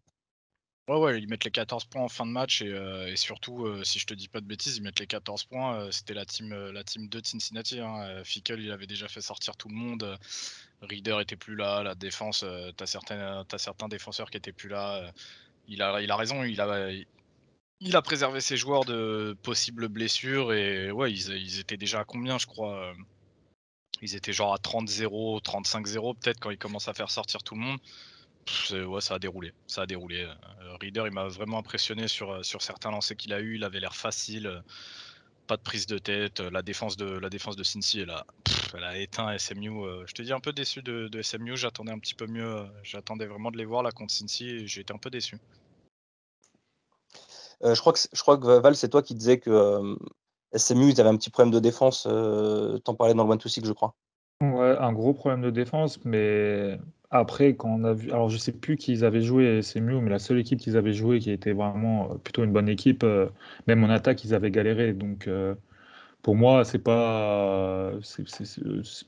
[0.87, 4.07] Ouais, ouais, ils mettent les 14 points en fin de match et, surtout, si je
[4.07, 5.91] te dis pas de bêtises, ils mettent les 14 points.
[5.91, 7.81] C'était la team, la team de Cincinnati.
[7.81, 8.23] Hein.
[8.23, 10.19] Fickle, il avait déjà fait sortir tout le monde.
[10.85, 14.97] Reader était plus là, la défense, euh, tu as, certains défenseurs qui étaient plus là.
[14.97, 15.11] Euh,
[15.69, 16.91] il, a, il a raison, il a,
[17.81, 22.39] il a préservé ses joueurs de possibles blessures et ouais, ils, étaient déjà à combien,
[22.39, 22.95] je crois euh,
[24.03, 27.61] Ils étaient genre à 30-0, 35-0 peut-être quand ils commencent à faire sortir tout le
[27.61, 27.79] monde.
[28.73, 29.53] Ouais, ça a déroulé.
[29.67, 30.27] Ça a déroulé.
[30.81, 33.57] Reader, il m'a vraiment impressionné sur, sur certains lancers qu'il a eu.
[33.57, 34.63] Il avait l'air facile
[35.47, 36.41] pas de prise de tête.
[36.41, 38.27] La défense de, la défense de Cincy, elle a,
[38.75, 39.71] elle a éteint SMU.
[39.71, 41.57] Euh, je te dis un peu déçu de, SMU.
[41.57, 42.57] J'attendais un petit peu mieux.
[42.57, 45.39] Euh, j'attendais vraiment de les voir là contre Cincy j'ai été un peu déçu.
[47.63, 49.97] Euh, je, crois que, je crois que Val, c'est toi qui disais que
[50.55, 52.03] SMU, ils avaient un petit problème de défense.
[52.03, 53.95] T'en parlais dans le One to Six, je crois.
[54.81, 56.79] Un gros problème de défense, mais
[57.15, 60.01] après, quand on a vu, alors je sais plus qui ils avaient joué, c'est mieux,
[60.01, 63.05] mais la seule équipe qu'ils avaient joué qui était vraiment euh, plutôt une bonne équipe,
[63.05, 63.29] euh,
[63.69, 64.93] même en attaque, ils avaient galéré.
[64.95, 65.55] Donc euh,
[66.23, 67.93] pour moi, c'est pas,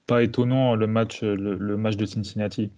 [0.07, 2.71] pas étonnant le match, le, match de Cincinnati.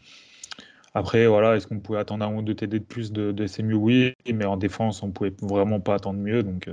[0.95, 4.15] Après, voilà, est-ce qu'on pouvait attendre un ou deux TD de plus de, de Oui,
[4.33, 6.43] mais en défense, on pouvait vraiment pas attendre mieux.
[6.43, 6.71] Donc,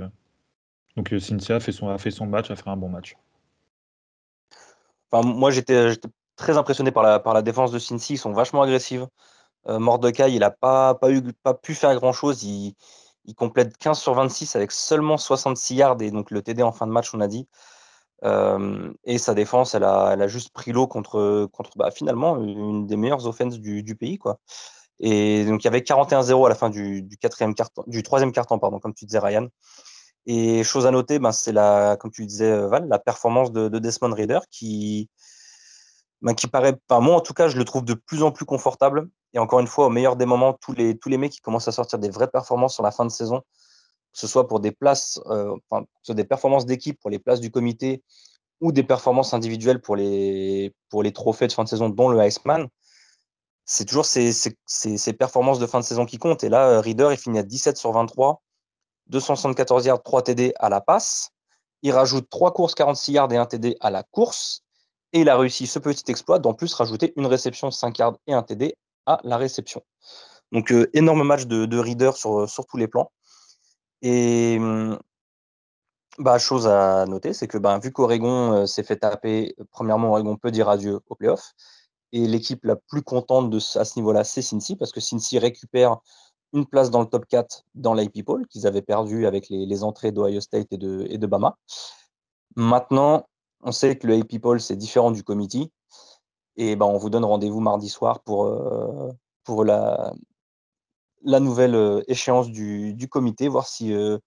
[0.96, 3.16] donc Cincinnati a fait, son, a fait son match, a fait un bon match.
[5.12, 5.92] Moi, j'étais
[6.36, 7.02] très impressionné par
[7.34, 8.14] la, défense de Cincy.
[8.14, 9.02] Ils sont vachement agressifs.
[9.68, 9.78] Euh,
[10.28, 10.98] il n'a pas,
[11.62, 12.42] pu faire grand-chose.
[12.44, 12.74] Il,
[13.36, 16.92] complète 15 sur 26 avec seulement 66 yards et donc le TD en fin de
[16.92, 17.48] match, on a dit.
[18.24, 23.26] Euh, et sa défense, elle a, juste pris l'eau contre, bah, finalement une des meilleures
[23.26, 24.18] offenses du, pays.
[24.18, 24.38] Quoi.
[25.00, 28.94] Et donc il y avait 41-0 à la fin du, du, troisième carton, pardon, comme
[28.94, 29.48] tu disais, Ryan.
[30.26, 33.78] Et chose à noter, ben, c'est la, comme tu disais, Val, la performance de, de
[33.78, 35.08] Desmond Reader qui,
[36.22, 39.08] ben, qui paraît, moi en tout cas, je le trouve de plus en plus confortable.
[39.34, 41.68] Et encore une fois, au meilleur des moments, tous les, tous les mecs qui commencent
[41.68, 44.72] à sortir des vraies performances sur la fin de saison, que ce soit pour des
[44.72, 48.02] places, euh, enfin, soit des performances d'équipe pour les places du comité
[48.60, 52.24] ou des performances individuelles pour les, pour les trophées de fin de saison, dont le
[52.26, 52.68] Iceman,
[53.66, 56.44] c'est toujours ces, ces, ces, performances de fin de saison qui comptent.
[56.44, 58.42] Et là, Reader, il finit à 17 sur 23
[59.08, 61.30] 274 yards, 3 TD à la passe.
[61.82, 64.62] Il rajoute 3 courses, 46 yards et 1 TD à la course.
[65.12, 68.34] Et il a réussi ce petit exploit d'en plus rajouter une réception, 5 yards et
[68.34, 68.76] un TD
[69.06, 69.82] à la réception.
[70.52, 73.12] Donc, euh, énorme match de, de Reader sur, tous les plans.
[74.02, 74.98] Et hum,
[76.18, 80.36] bah, chose à noter, c'est que bah, vu qu'Oregon euh, s'est fait taper, premièrement, Oregon
[80.36, 81.52] peut dire adieu au playoff.
[82.12, 85.98] Et l'équipe la plus contente de, à ce niveau-là, c'est Cincy, parce que Cincy récupère
[86.52, 90.12] une place dans le top 4 dans l'IP Poll, qu'ils avaient perdu avec les, entrées
[90.12, 91.56] d'Ohio State et de, et de Bama.
[92.56, 93.26] Maintenant,
[93.62, 95.70] on sait que le AP Poll, c'est différent du committee.
[96.56, 99.10] Et ben, on vous donne rendez-vous mardi soir pour, euh,
[99.44, 100.14] pour la,
[101.22, 104.18] la nouvelle euh, échéance du, du comité, voir si, euh,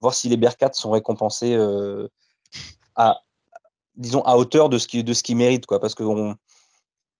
[0.00, 1.56] voir si les Bearcats sont récompensés
[2.96, 3.20] à,
[3.94, 5.66] disons, à hauteur de ce qu'ils qu méritent.
[5.66, 6.02] Quoi, parce que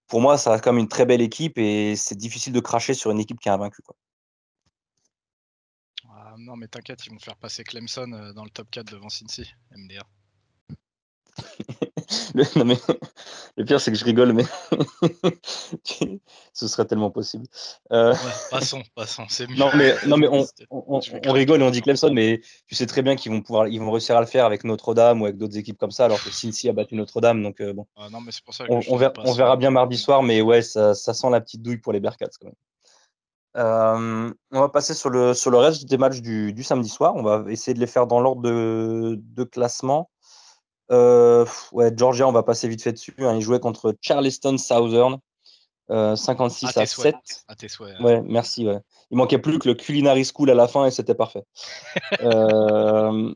[0.07, 3.11] pour moi, ça reste comme une très belle équipe et c'est difficile de cracher sur
[3.11, 3.81] une équipe qui a invaincu.
[3.81, 3.95] Quoi.
[6.37, 10.03] Non, mais t'inquiète, ils vont faire passer Clemson dans le top 4 devant Cincy, MDR.
[12.33, 12.77] le, non mais,
[13.57, 14.43] le pire, c'est que je rigole, mais
[16.53, 17.45] ce serait tellement possible.
[17.91, 18.13] Euh...
[18.13, 18.17] Ouais,
[18.51, 19.57] passons, passons, c'est mieux.
[19.57, 22.85] Non, mais, non, mais on, on, on, rigole et on dit Clemson, mais tu sais
[22.85, 25.37] très bien qu'ils vont pouvoir, ils vont réussir à le faire avec Notre-Dame ou avec
[25.37, 27.43] d'autres équipes comme ça, alors que Cincy a battu Notre-Dame.
[27.43, 27.85] Donc, euh, bon.
[27.95, 30.93] Ah, non, mais c'est pour ça on, on, verra, bien mardi soir, mais ouais, ça,
[30.93, 32.55] ça sent la petite douille pour les Bearcats quand même.
[33.57, 37.15] Euh, on va passer sur le, sur le reste des matchs du, du samedi soir.
[37.15, 40.09] On va essayer de les faire dans l'ordre de, de classement.
[40.91, 43.15] Euh, ouais, Georgia, on va passer vite fait dessus.
[43.19, 43.35] Hein.
[43.35, 45.17] Il jouait contre Charleston Southern,
[45.89, 47.15] euh, 56 à, à 7.
[47.47, 48.67] À tes souhaits, ouais, merci.
[48.67, 48.79] Ouais.
[49.11, 51.43] Il manquait plus que le Culinary School à la fin et c'était parfait.
[52.21, 53.33] euh,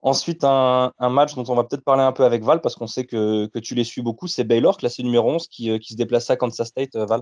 [0.00, 2.86] ensuite, un, un, match dont on va peut-être parler un peu avec Val parce qu'on
[2.86, 5.92] sait que, que, tu les suis beaucoup, c'est Baylor, classé numéro 11, qui, euh, qui
[5.92, 7.20] se déplaçait à Kansas State, euh, Val.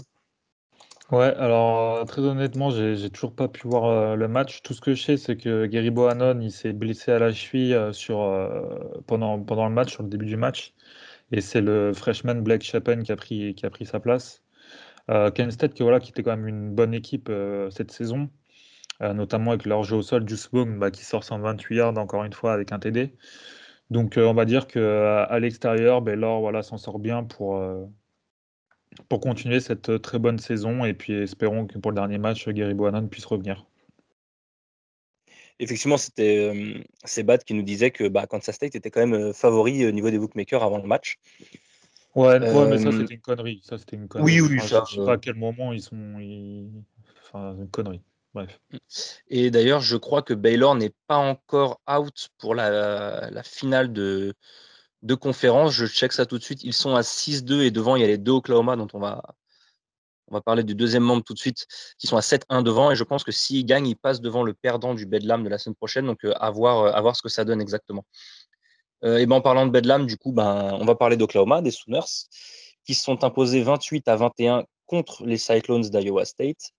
[1.11, 4.63] Ouais, alors très honnêtement, j'ai toujours pas pu voir euh, le match.
[4.63, 7.75] Tout ce que je sais, c'est que Gary Bohannon, il s'est blessé à la cheville
[7.75, 8.63] euh, sur, euh,
[9.09, 10.73] pendant, pendant le match, sur le début du match.
[11.33, 14.45] Et c'est le freshman Blake Shapen qui a pris, qui a pris sa place.
[15.11, 17.33] Euh, Kent State, qui, voilà, qui était quand même une bonne équipe
[17.71, 18.31] cette saison,
[19.01, 22.33] notamment avec leur jeu au sol, Juice Boom, bah, qui sort 128 yards encore une
[22.35, 23.17] fois avec un TD.
[23.91, 27.63] Donc on va dire qu'à à, l'extérieur, Baylor voilà, s'en sort bien pour
[29.09, 32.74] pour continuer cette très bonne saison et puis espérons que pour le dernier match, Gary
[32.74, 33.66] Bohannon puisse revenir.
[35.59, 39.91] Effectivement, c'était euh, qui nous disait que bah, Kansas State était quand même favori au
[39.91, 41.18] niveau des bookmakers avant le match.
[42.14, 42.53] Ouais, euh...
[42.53, 43.61] ouais mais ça c'était une connerie.
[43.62, 44.24] Ça, une connerie.
[44.24, 44.84] Oui, oui, enfin.
[44.88, 46.18] Je sais pas à quel moment ils sont.
[46.18, 46.70] Ils...
[47.22, 48.01] Enfin, une connerie.
[48.32, 48.61] Bref.
[49.28, 54.34] Et d'ailleurs, je crois que Baylor n'est pas encore out pour la, la finale de,
[55.03, 55.72] de conférence.
[55.72, 56.62] Je check ça tout de suite.
[56.62, 59.22] Ils sont à 6-2 et devant, il y a les deux Oklahoma dont on va,
[60.44, 61.66] parler du deuxième membre tout de suite,
[61.98, 62.90] qui sont à 7-1 devant.
[62.90, 65.59] Et je pense que s'ils gagnent, ils passent devant le perdant du Bedlam de la
[65.59, 66.07] semaine prochaine.
[66.07, 68.05] Donc, euh, à, voir, euh, à voir ce que ça donne exactement.
[69.03, 71.70] Euh, et ben, en parlant de Bedlam, du coup, ben, on va parler d'Oklahoma, des
[71.70, 72.28] Sooners,
[72.84, 76.72] qui se sont imposés 28 à 21 contre les Cyclones d'Iowa State.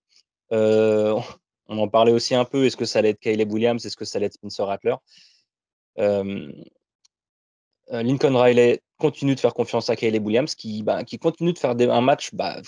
[0.51, 2.65] On en parlait aussi un peu.
[2.65, 3.86] Est-ce que ça allait être Caleb Williams?
[3.86, 4.95] Est-ce que ça allait être Spencer Rattler?
[7.92, 12.02] Lincoln Riley continue de faire confiance à Caleb Williams, qui, bah, continue de faire un
[12.02, 12.62] match bah,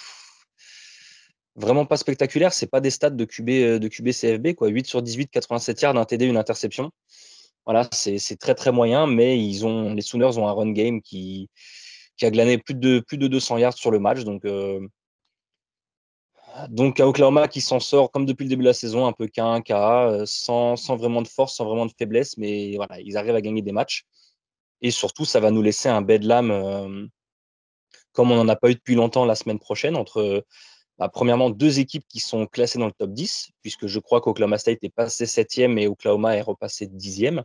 [1.55, 2.53] vraiment pas spectaculaire.
[2.53, 4.67] C'est pas des stats de QB, QB CFB, quoi.
[4.67, 6.91] 8 sur 18, 87 yards, un TD, une interception.
[7.65, 11.49] Voilà, c'est très très moyen, mais les Sooners ont un run game qui,
[12.21, 14.23] a glané plus de, plus de 200 yards sur le match.
[14.23, 14.85] Donc, euh,
[16.69, 19.25] donc à Oklahoma qui s'en sort comme depuis le début de la saison, un peu
[19.25, 23.35] K1, K, sans, sans vraiment de force, sans vraiment de faiblesse, mais voilà, ils arrivent
[23.35, 24.05] à gagner des matchs.
[24.83, 27.07] Et surtout, ça va nous laisser un bedlam euh,
[28.13, 30.45] comme on n'en a pas eu depuis longtemps la semaine prochaine, entre
[30.99, 34.57] bah, premièrement deux équipes qui sont classées dans le top 10, puisque je crois qu'Oklahoma
[34.57, 37.43] State est passé 7e et Oklahoma est repassé 10e,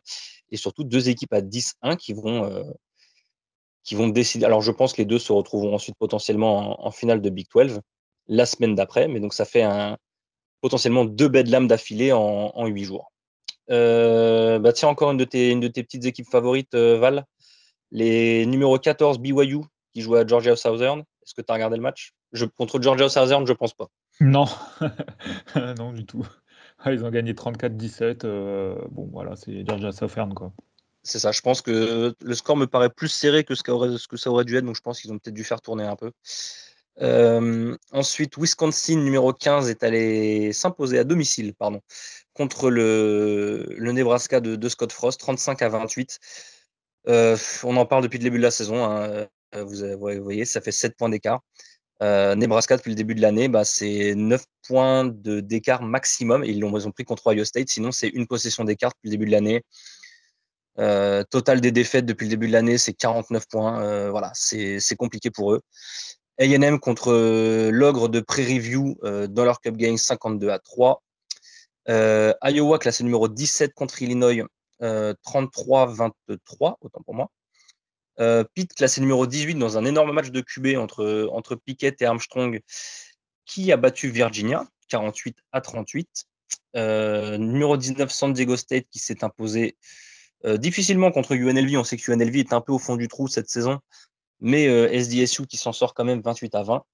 [0.50, 2.64] et surtout deux équipes à 10-1 qui vont, euh,
[3.82, 4.44] qui vont décider.
[4.44, 7.80] Alors je pense que les deux se retrouveront ensuite potentiellement en, finale de Big 12
[8.26, 9.96] la semaine d'après, mais donc ça fait un,
[10.60, 13.10] potentiellement deux bedlams d'affilée en, 8 jours.
[13.70, 17.24] Euh, bah tiens, encore une de tes, une de tes petites équipes favorites, euh, Val.
[17.90, 19.60] Les numéro 14 BYU
[19.92, 21.00] qui jouent à Georgia Southern.
[21.00, 22.12] Est-ce que tu as regardé le match?
[22.32, 23.88] Je, Contre Georgia Southern, je pense pas.
[24.20, 24.46] Non,
[25.78, 26.26] non du tout.
[26.78, 28.24] Ah, ils ont gagné 34-17.
[28.24, 30.52] Euh, bon, voilà, c'est Georgia Southern, quoi.
[31.02, 34.08] C'est ça, je pense que le score me paraît plus serré que ce, aurait, ce
[34.08, 35.96] que ça aurait dû être, donc je pense qu'ils ont peut-être dû faire tourner un
[35.96, 36.12] peu.
[37.00, 41.80] Euh, ensuite, Wisconsin, numéro 15, est allé s'imposer à domicile pardon,
[42.38, 46.20] contre le, le Nebraska de, Scott Frost, 35 à 28.
[47.08, 48.84] Euh, on en parle depuis le début de la saison.
[48.84, 49.26] Hein.
[49.54, 51.40] Vous, vous, voyez, ça fait 7 points d'écart.
[52.00, 56.44] Nebraska, depuis le début de l'année, bah, c'est 9 points d'écart maximum.
[56.44, 57.70] ils l'ont ont pris contre Ohio State.
[57.70, 59.64] Sinon, c'est une possession d'écart depuis le début de l'année.
[61.30, 64.10] total des défaites depuis le début de l'année, c'est 49 points.
[64.10, 65.60] voilà, c'est compliqué pour eux.
[66.40, 67.12] AM contre
[67.72, 71.02] l'ogre de Prairie View dans leur Cup Game 52 à 3.
[71.86, 74.46] Iowa, classé numéro 17 contre Illinois,
[74.80, 77.30] 33-23, autant pour moi.
[78.20, 82.04] Euh, Pitt, classé numéro 18 dans un énorme match de QB entre, entre Pickett et
[82.04, 82.60] Armstrong,
[83.44, 86.08] qui a battu Virginia 48 à 38.
[86.76, 89.76] Euh, numéro 19, San Diego State, qui s'est imposé
[90.44, 91.76] euh, difficilement contre UNLV.
[91.76, 93.78] On sait que UNLV est un peu au fond du trou cette saison,
[94.40, 96.84] mais SDSU qui s'en sort quand même 28 à 20.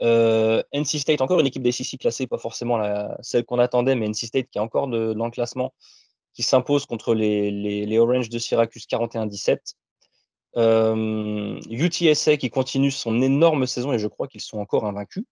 [0.00, 2.80] NC State, encore une équipe d'ACC classée, pas forcément
[3.20, 5.74] celle qu'on attendait, mais NC State qui est encore dans le classement,
[6.32, 9.74] qui s'impose contre les, les, Orange de Syracuse 41-17.
[10.56, 15.24] Euh, UTSA qui continue son énorme saison et je crois qu'ils sont encore invaincus.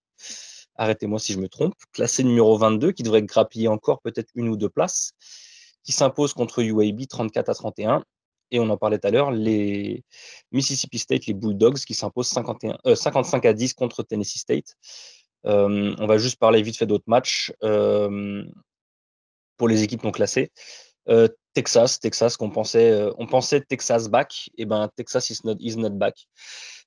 [0.76, 1.74] Arrêtez-moi si je me trompe.
[1.92, 5.12] Classé numéro 22 qui devrait grappiller encore peut-être une ou deux places.
[5.82, 8.04] Qui s'impose contre UAB 34 à 31.
[8.50, 10.04] Et on en parlait tout à l'heure, les
[10.52, 14.74] Mississippi State, les Bulldogs qui s'imposent 55 euh, à 10 contre Tennessee State.
[15.46, 17.52] Euh, on va juste parler vite fait d'autres matchs
[19.58, 20.50] pour les équipes non classées.
[21.08, 25.56] Euh, Texas, Texas, qu'on pensait, euh, on pensait Texas back, et ben Texas is not,
[25.58, 26.28] is not back,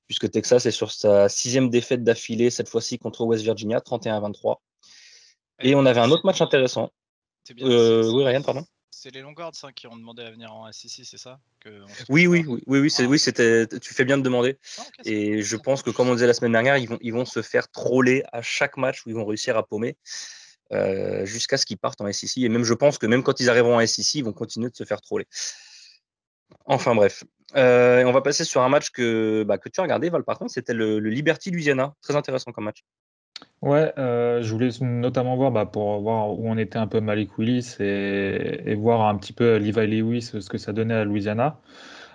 [0.06, 4.56] puisque Texas est sur sa sixième défaite d'affilée, cette fois-ci contre West Virginia, 31-23.
[5.60, 6.90] Et on avait un autre match intéressant.
[7.60, 8.64] Euh, oui, Ryan, pardon.
[9.02, 11.40] C'est les Longhorns hein, qui ont demandé à venir en SEC, c'est ça
[12.08, 13.02] Oui, oui, oui, oui, oui, ah.
[13.02, 13.66] oui c'était.
[13.66, 14.58] Tu fais bien de demander.
[14.78, 17.24] Ah, et je pense que, comme on disait la semaine dernière, ils vont, ils vont
[17.24, 19.96] se faire troller à chaque match où ils vont réussir à paumer.
[20.70, 22.44] Euh, jusqu'à ce qu'ils partent en SEC.
[22.44, 24.76] Et même, je pense que même quand ils arriveront en SEC, ils vont continuer de
[24.76, 25.26] se faire troller.
[26.66, 27.24] Enfin bref.
[27.56, 30.38] Euh, on va passer sur un match que, bah, que tu as regardé, Val, par
[30.38, 31.96] contre, c'était le, Liberty Louisiana.
[32.02, 32.84] Très intéressant comme match.
[33.62, 37.38] Ouais, euh, je voulais notamment voir bah, pour voir où on était un peu Malik
[37.38, 41.60] Willis et, voir un petit peu Levi Lewis ce que ça donnait à Louisiana.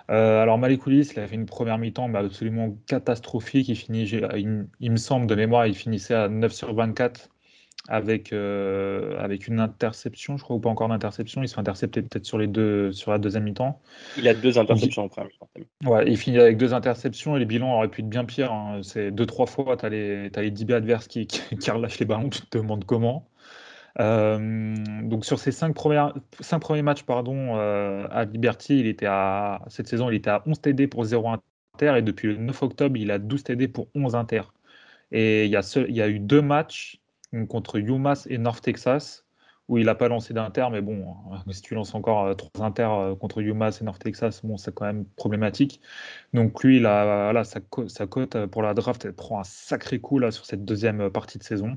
[0.08, 3.68] alors Malik Willis, il a fait une première mi-temps absolument catastrophique.
[3.68, 7.30] Il, finit, il, il, me semble de mémoire, il finissait à 9 sur 24
[7.88, 11.42] avec, euh, avec une interception, je crois, ou pas encore d'interception.
[11.42, 13.80] Il se fait intercepter peut-être sur, les deux, sur la deuxième mi-temps.
[14.18, 15.90] Il a deux interceptions en première mi-temps.
[15.90, 18.52] Ouais, il finit avec deux interceptions et les bilans auraient pu être bien pires.
[18.52, 18.80] Hein.
[18.82, 22.06] C'est deux, trois fois, tu as les, as les DB adverses qui, qui, relâchent les
[22.06, 23.26] ballons, tu te demandes comment.
[24.00, 29.06] Euh, donc sur ces cinq, premières, cinq premiers matchs pardon, euh, à Liberty, il était
[29.06, 32.62] à, cette saison, il était à 11 TD pour 0 inter et depuis le 9
[32.62, 34.42] octobre, il a 12 TD pour 11 inter.
[35.10, 37.00] Et il y a, il y a eu deux matchs
[37.48, 39.26] contre UMass et North Texas,
[39.68, 42.66] où il n'a pas lancé d'inter, mais bon, euh, si tu lances encore euh, trois
[42.66, 45.80] inter euh, contre UMass et North Texas, bon, c'est quand même problématique.
[46.32, 47.60] Donc lui, il a, sa,
[48.06, 51.76] cote pour la draft, prend un sacré coup sur cette deuxième partie de saison.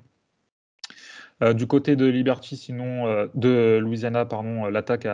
[1.56, 5.08] du côté de Liberty, sinon, de Louisiana, pardon, l'attaque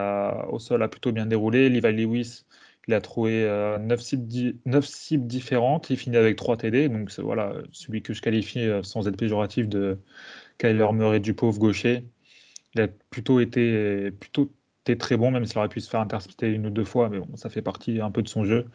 [0.49, 1.69] au sol a plutôt bien déroulé.
[1.69, 2.45] Levi Lewis,
[2.87, 3.43] il a trouvé
[3.79, 5.89] 9 cibles, cibles, différentes.
[5.89, 6.89] Il finit avec 3 TD.
[6.89, 9.99] Donc, voilà, celui que je qualifie euh, sans être péjoratif de
[10.57, 12.05] Kyler Murray du pauvre gaucher.
[12.75, 14.51] Il a plutôt été, plutôt
[14.85, 17.09] été très bon, même s'il aurait pu se faire intercepter une ou deux fois.
[17.09, 18.65] Mais bon, ça fait partie un peu de son jeu.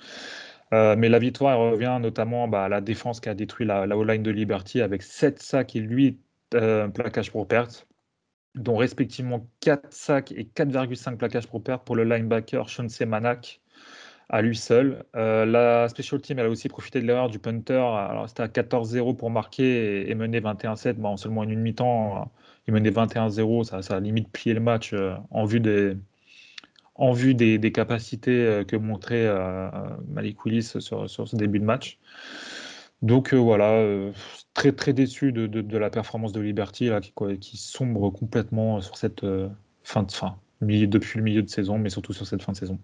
[0.73, 3.97] Euh, mais la victoire revient notamment bah, à la défense qui a détruit la, la
[3.97, 6.19] line de Liberty avec 7 sacs et lui,
[6.55, 7.87] euh, plaquage pour perte,
[8.55, 13.62] dont respectivement 4 sacs et 4,5 plaquages pour perte pour le linebacker Sean Semanak
[14.33, 15.05] à lui seul.
[15.15, 17.75] Euh, la special team, elle a aussi profité de l'erreur du punter.
[17.75, 20.95] Alors, c'était à 14-0 pour marquer et, mener 21-7.
[20.95, 22.33] Bon, en seulement une mi-temps,
[22.67, 23.65] il menait 21-0.
[23.65, 25.97] Ça, ça, a limite plié le match euh, en vue des,
[26.95, 29.29] en vue des, capacités euh, que montrait
[30.09, 31.99] Malik Willis sur, sur, ce début de match.
[33.03, 33.85] Donc voilà,
[34.55, 39.27] très très déçu de, de, la performance de Liberty qui, qui sombre complètement sur cette
[39.83, 42.79] fin de fin, depuis le milieu de saison, mais surtout sur cette fin de saison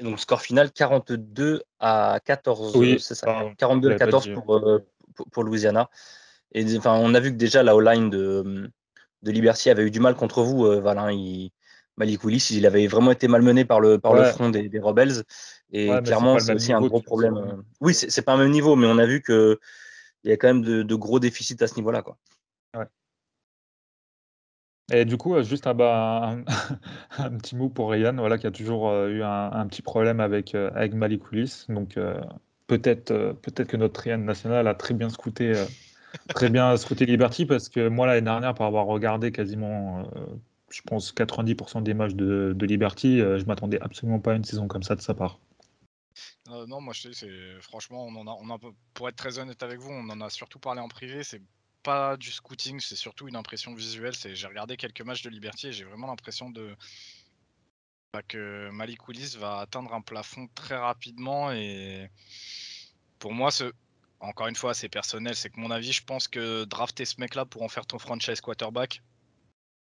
[0.00, 2.76] donc, score final 42 à 14.
[2.76, 3.50] Oui, c'est ça.
[3.58, 4.34] 42 à 14 euh,
[5.14, 5.88] pour, pour, Louisiana.
[6.52, 8.70] Et enfin, on a vu que déjà la O-line de,
[9.22, 11.10] de Liberty avait eu du mal contre vous, euh, Valin.
[11.12, 11.50] Il,
[11.96, 15.22] Malik Willis, il avait vraiment été malmené par le, par le front des, des Rebels.
[15.70, 17.36] Et clairement, c'est aussi un gros problème.
[17.36, 17.56] Euh.
[17.80, 19.58] Oui, c'est pas un même niveau, mais on a vu qu'il
[20.24, 22.02] y a quand même de, de, gros déficits à ce niveau-là.
[22.02, 22.16] Quoi.
[24.92, 26.44] Et du coup, juste un,
[27.38, 30.70] petit mot pour Ryan, voilà, qui a toujours euh, eu un, petit problème avec, euh,
[30.74, 31.66] avec Malikoulis.
[31.68, 32.20] Donc euh,
[32.66, 33.12] peut-être
[33.42, 35.52] peut-être que notre Ryan national a très bien scouté,
[36.28, 40.04] très bien scouté Liberty, parce que moi, l'année dernière, pour avoir regardé quasiment,
[40.70, 44.82] je pense, 90% des matchs de, Liberty, je m'attendais absolument pas à une saison comme
[44.82, 45.38] ça de sa part.
[46.50, 47.28] Euh, non, moi je sais,
[47.60, 48.58] franchement, on en a, on a,
[48.94, 51.22] pour être très honnête avec vous, on en a surtout parlé en privé.
[51.22, 51.42] C'est
[51.82, 54.14] pas du scouting, c'est surtout une impression visuelle.
[54.14, 56.76] J'ai regardé quelques matchs de Liberty et j'ai vraiment l'impression de
[58.12, 59.00] bah, que Malik
[59.38, 62.10] va atteindre un plafond très rapidement et
[63.18, 63.50] pour moi,
[64.20, 65.36] encore une fois, c'est personnel.
[65.36, 68.40] C'est que mon avis, je pense que drafter ce mec-là pour en faire ton franchise
[68.40, 69.02] quarterback,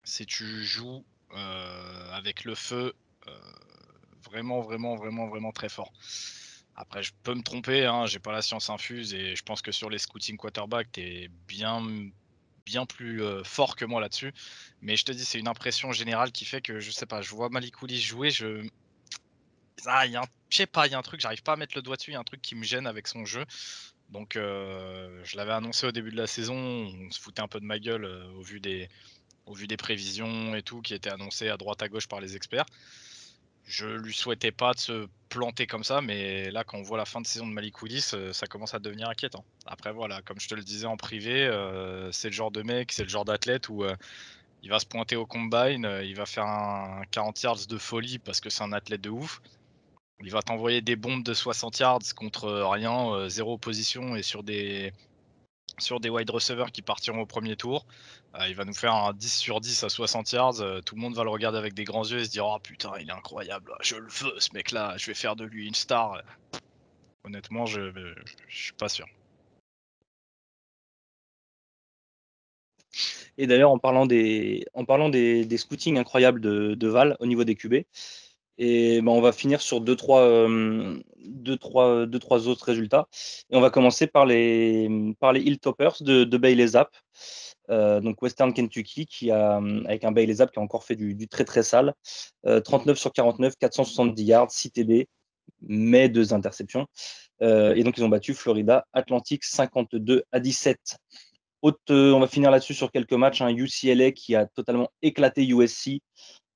[0.05, 1.05] si tu joues
[1.35, 2.93] euh, avec le feu.
[3.29, 3.39] Euh,
[4.25, 5.93] vraiment, vraiment, vraiment, vraiment très fort.
[6.77, 9.73] Après, je peux me tromper, hein, j'ai pas la science infuse et je pense que
[9.73, 11.83] sur les scouting quarterback, tu es bien,
[12.65, 14.33] bien plus euh, fort que moi là-dessus.
[14.81, 17.31] Mais je te dis, c'est une impression générale qui fait que je sais pas, je
[17.35, 18.67] vois Malik jouer, je.
[19.87, 21.77] Ah, y a Je sais pas, il y a un truc, j'arrive pas à mettre
[21.77, 23.45] le doigt dessus, il y a un truc qui me gêne avec son jeu.
[24.09, 27.61] Donc, euh, je l'avais annoncé au début de la saison, on se foutait un peu
[27.61, 28.89] de ma gueule euh, au, vu des,
[29.47, 32.37] au vu des prévisions et tout qui étaient annoncées à droite à gauche par les
[32.37, 32.67] experts
[33.65, 37.05] je lui souhaitais pas de se planter comme ça, mais là, quand on voit la
[37.05, 39.45] fin de saison de Malik Willis, euh, ça commence à devenir inquiétant.
[39.67, 42.93] Après, voilà, comme je te le disais en privé, euh, c'est le genre de mec,
[42.93, 43.97] c'est le genre d'athlète où euh,
[44.63, 48.41] il va se pointer au combine, il va faire un 40 yards de folie parce
[48.41, 49.41] que c'est un athlète de ouf.
[50.21, 54.93] Il va t'envoyer des bombes de 60 yards contre rien, zéro opposition et sur des,
[55.79, 57.87] sur des wide receivers qui partiront au premier tour.
[58.35, 60.61] Euh, il va nous faire un 10 sur 10 à 60 yards.
[60.61, 62.59] Euh, tout le monde va le regarder avec des grands yeux et se dire Oh
[62.63, 65.75] putain, il est incroyable, je le veux ce mec-là, je vais faire de lui une
[65.75, 66.23] star.
[67.25, 68.15] Honnêtement, je, ne
[68.49, 69.07] suis pas sûr.
[73.39, 74.85] Et d'ailleurs, en parlant des, en
[75.57, 77.85] scootings incroyables de, de, Val au niveau des QB,
[78.59, 83.09] et ben, on va finir sur deux trois, euh, deux, trois, deux, trois autres résultats.
[83.51, 86.95] Et on va commencer par les, par les Hilltoppers de, de Bailey Zapp.
[87.71, 91.29] Euh, donc Western Kentucky, qui a, avec un Bailey Zapp qui a encore fait du,
[91.29, 91.95] très très sale.
[92.45, 95.09] 39 euh, sur 49, 470 yards, 6 TD,
[95.63, 96.87] mais deux interceptions.
[97.41, 100.99] et donc ils ont battu Florida Atlantic 52 à 17.
[101.63, 103.41] on va finir là-dessus sur quelques matchs.
[103.41, 106.03] Un UCLA qui a totalement éclaté USC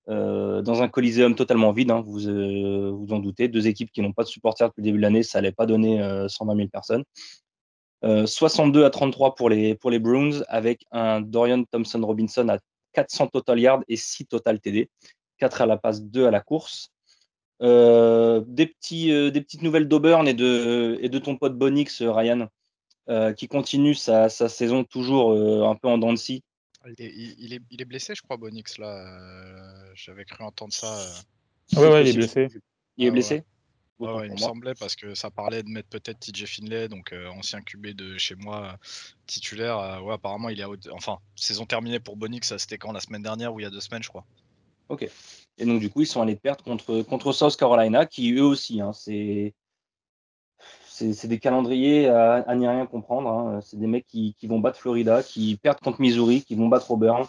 [0.08, 4.02] euh, dans un coliséum totalement vide, hein, vous euh, vous en doutez, deux équipes qui
[4.02, 5.98] n'ont pas de supporters depuis le début de l'année, ça n'allait pas donner
[6.28, 7.04] 120 euh, 000 personnes.
[8.02, 12.58] 62 à 33 pour les, pour les Bruins avec un Dorian Thompson Robinson à
[12.92, 14.90] 400 total yards et 6 total TD,
[15.38, 16.92] 4 à la passe, 2 à la course.
[17.60, 22.46] des, petites nouvelles d'Auburn et de, et de ton pote Bonix, Ryan,
[23.36, 26.12] qui continue sa, sa saison toujours un peu en dents
[26.98, 27.04] il
[27.52, 28.86] est, il, est, blessé, je crois, Bonix, là.
[28.86, 30.98] Euh, j'avais cru entendre ça.
[30.98, 31.80] Euh.
[31.80, 32.48] Ouais, ouais, il est blessé.
[32.96, 33.44] Il est blessé
[33.98, 37.62] il me semblait parce que ça parlait de mettre peut-être TJ Finlay, donc euh, ancien
[37.62, 38.78] QB de chez moi,
[39.26, 40.02] titulaire.
[40.04, 40.64] ouais, apparemment, il est.
[40.92, 43.80] Enfin, saison terminée pour Bonix, c'était quand La semaine dernière ou il y a deux
[43.80, 44.26] semaines, je crois.
[44.88, 45.08] Ok.
[45.58, 48.80] Et donc, du coup, ils sont allés perdre contre, contre South Carolina, qui eux aussi,
[48.80, 49.54] hein, c'est
[50.96, 53.28] c'est des calendriers à, n'y rien comprendre.
[53.28, 53.60] Hein.
[53.60, 57.26] C'est des mecs qui, vont battre Florida, qui perdent contre Missouri, qui vont battre Auburn.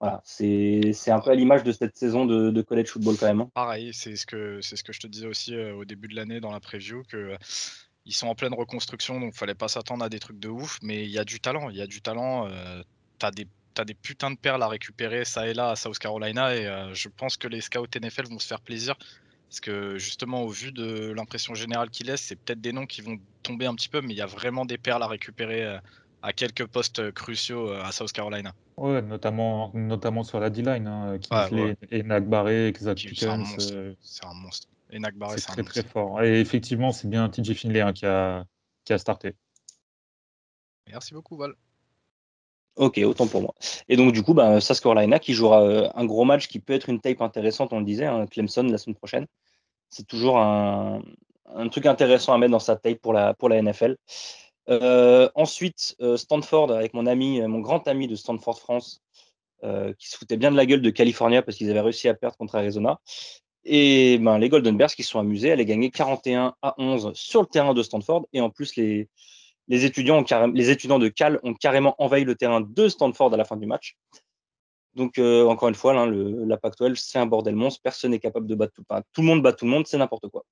[0.00, 3.40] Voilà, c'est un peu à l'image de cette saison de, college football quand même.
[3.40, 3.50] Hein.
[3.54, 6.40] Pareil, c'est ce, que, ce que je te disais aussi euh, au début de l'année
[6.40, 7.34] dans la preview, que
[8.04, 10.78] ils sont en pleine reconstruction, donc il fallait pas s'attendre à des trucs de ouf,
[10.80, 12.46] mais il y a du talent, il y a du talent.
[12.46, 12.82] Euh,
[13.18, 15.98] tu as des as des putains de perles à récupérer ça et là à South
[15.98, 18.94] Carolina et euh, je pense que les scouts NFL vont se faire plaisir
[19.48, 23.00] parce que justement, au vu de l'impression générale qu'il laisse, c'est peut-être des noms qui
[23.00, 25.78] vont tomber un petit peu, mais il y a vraiment des perles à récupérer euh,
[26.22, 28.52] à quelques postes cruciaux euh, à South Carolina.
[28.76, 30.86] Ouais, notamment, notamment sur la D-line.
[30.86, 31.18] Hein,
[31.52, 33.74] ouais, et Nagbaré, Zach C'est un monstre.
[33.74, 34.68] Euh, c'est un monstre.
[34.92, 35.00] Et
[35.36, 36.22] c'est très très fort.
[36.22, 38.44] Et effectivement, c'est bien TJ Finlay hein, qui, a,
[38.84, 39.34] qui a starté.
[40.88, 41.54] Merci beaucoup, Val.
[42.76, 43.54] Ok, autant pour moi.
[43.88, 47.00] Et donc, du coup, bah, Carolina qui jouera un gros match qui peut être une
[47.00, 49.26] tape intéressante, on le disait, hein, Clemson la semaine prochaine
[49.90, 51.02] c'est toujours un,
[51.70, 53.96] truc intéressant à mettre dans sa taille pour la, pour la NFL.
[54.68, 59.02] Euh, ensuite, euh, Stanford, avec mon ami, mon grand ami de Stanford France,
[59.64, 62.14] euh, qui se foutait bien de la gueule de California parce qu'ils avaient réussi à
[62.14, 63.00] perdre contre Arizona.
[63.64, 67.40] Et ben, les Golden Bears qui se sont amusés, les gagner 41 à 11 sur
[67.40, 68.26] le terrain de Stanford.
[68.32, 69.08] Et en plus, les,
[69.68, 73.66] les, étudiants, de Cal ont carrément envahi le terrain de Stanford à la fin du
[73.66, 73.96] match.
[74.94, 77.80] Donc, euh, encore une fois, là, le, la Pac-12, c'est un bordel monstre.
[77.82, 78.84] Personne n'est capable de battre tout.
[78.88, 80.44] Enfin, tout le monde bat tout le monde, c'est n'importe quoi.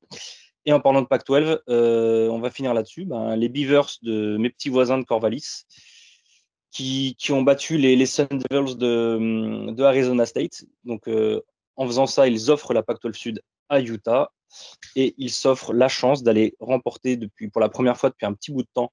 [0.67, 3.07] Et en parlant de Pac-12, euh, on va finir là-dessus.
[3.07, 5.65] Ben, les Beavers de mes petits voisins de Corvallis,
[6.71, 10.65] qui, ont battu les, les Sun Devils de, de, Arizona State.
[10.85, 11.41] Donc, euh,
[11.77, 14.31] en faisant ça, ils offrent la Pac-12 Sud à Utah
[14.97, 18.53] et ils s'offrent la chance d'aller remporter depuis, pour la première fois depuis un petit
[18.53, 18.93] bout de temps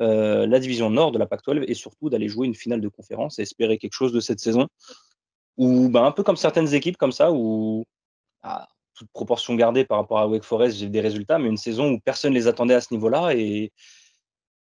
[0.00, 3.38] euh, la division nord de la Pac-12 et surtout d'aller jouer une finale de conférence
[3.38, 4.68] et espérer quelque chose de cette saison.
[5.56, 7.84] Ou ben, un peu comme certaines équipes comme ça, où
[8.42, 11.92] ah, toute proportion gardée par rapport à Wake Forest, j'ai des résultats, mais une saison
[11.92, 13.72] où personne ne les attendait à ce niveau-là et,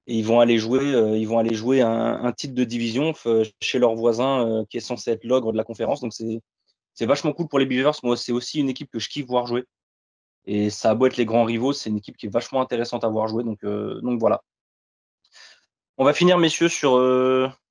[0.09, 3.13] ils vont aller jouer, euh, ils vont aller jouer un, titre de division
[3.61, 6.01] chez leur voisin euh, qui est censé être l'ogre de la conférence.
[6.01, 7.95] Donc c'est vachement cool pour les Beavers.
[8.03, 9.65] Moi, c'est aussi une équipe que je kiffe voir jouer.
[10.45, 13.05] Et ça a beau être les grands rivaux, c'est une équipe qui est vachement intéressante
[13.05, 13.45] à voir jouer.
[13.45, 14.43] Donc, euh, voilà.
[15.99, 16.93] On va finir, messieurs, sur,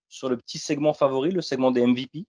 [0.07, 2.25] sur le petit segment favori, le segment des MVP.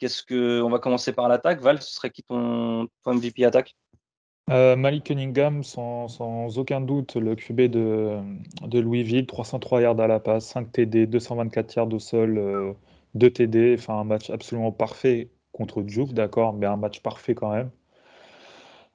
[0.00, 1.60] Qu'est-ce que on va commencer par l'attaque.
[1.60, 3.76] Val, ce serait qui ton, MVP attaque?
[4.48, 8.18] Euh, Malik Cunningham, sans, aucun doute, le QB de,
[8.62, 12.74] de, Louisville, 303 yards à la passe, 5 TD, 224 yards au sol,
[13.14, 17.34] 2 euh, TD, enfin un match absolument parfait contre Duke, d'accord, mais un match parfait
[17.34, 17.70] quand même.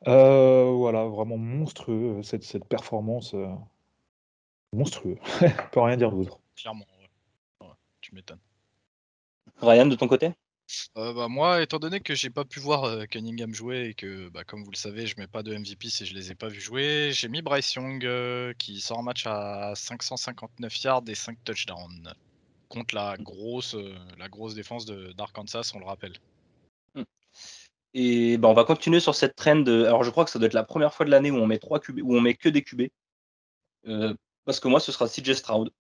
[0.08, 3.36] Euh, voilà, vraiment monstrueux, cette, cette performance.
[4.74, 6.40] monstrueux, on peut rien dire d'autre.
[6.56, 6.86] Clairement,
[8.02, 8.40] tu m'étonnes.
[9.62, 10.32] Ryan, de ton côté?
[10.98, 14.30] Euh, bah, moi, étant donné que j'ai pas pu voir euh, Cunningham jouer et que,
[14.30, 16.48] bah, comme vous le savez, je mets pas de MVP si je les ai pas
[16.48, 21.16] vus jouer, j'ai mis Bryce Young euh, qui sort un match à 559 yards et
[21.16, 22.14] 5 touchdowns
[22.70, 23.76] contre la grosse,
[24.18, 26.14] la grosse défense d'Arkansas, on le rappelle.
[27.98, 29.66] Et bah, on va continuer sur cette trend.
[29.66, 31.60] Alors, je crois que ça doit être la première fois de l'année où on met
[31.60, 32.90] trois QB, où on met que des QB.
[34.46, 35.72] parce que moi, ce sera CJ Stroud.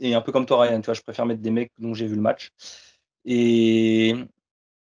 [0.00, 2.06] Et un peu comme toi, Ryan, tu vois, je préfère mettre des mecs dont j'ai
[2.06, 2.50] vu le match.
[3.26, 4.14] Et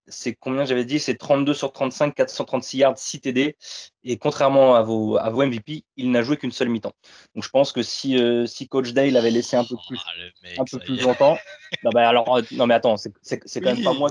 [0.07, 0.99] c'est combien j'avais dit?
[0.99, 3.55] C'est 32 sur 35, 436 yards, 6 TD.
[4.03, 6.93] Et contrairement à vos, à vos MVP, il n'a joué qu'une seule mi-temps.
[7.35, 10.61] Donc je pense que si, euh, si Coach Dale avait laissé un peu plus, ah,
[10.61, 11.37] un peu plus longtemps.
[11.83, 14.09] non, bah, alors, euh, non, mais attends, c'est quand même pas moi.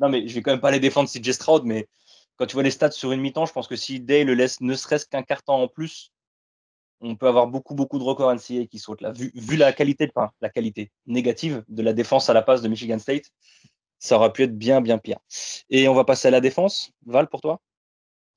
[0.00, 1.88] Non, mais je vais quand même pas les défendre CJ Stroud, mais
[2.36, 4.60] quand tu vois les stats sur une mi-temps, je pense que si Dale le laisse
[4.60, 6.10] ne serait-ce qu'un quart en plus,
[7.00, 9.12] on peut avoir beaucoup, beaucoup de records NCAA qui sautent là.
[9.12, 12.98] Vu, la qualité, enfin, la qualité négative de la défense à la passe de Michigan
[12.98, 13.30] State,
[13.98, 15.18] ça aurait pu être bien, bien pire.
[15.68, 16.92] Et on va passer à la défense.
[17.06, 17.60] Val, pour toi?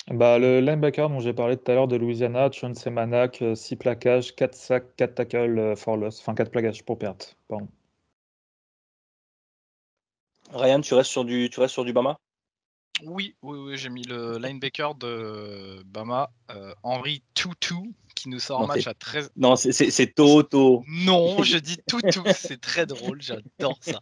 [0.09, 4.35] Bah, Le linebacker dont j'ai parlé tout à l'heure de Louisiana, John Semanak, 6 plaquages,
[4.35, 7.37] 4 sacs, 4 tackles euh, for loss, enfin 4 plaquages pour perte.
[7.47, 7.69] Pardon.
[10.53, 12.19] Ryan, tu restes sur du, tu restes sur du Bama?
[13.03, 18.61] Oui, oui, oui j'ai mis le linebacker de Bama, euh, Henry Tutu, qui nous sort
[18.61, 19.31] un match à 13.
[19.35, 20.83] Non, c'est Toto.
[20.87, 23.99] Non, je dis Tutu, c'est très drôle, j'adore ça.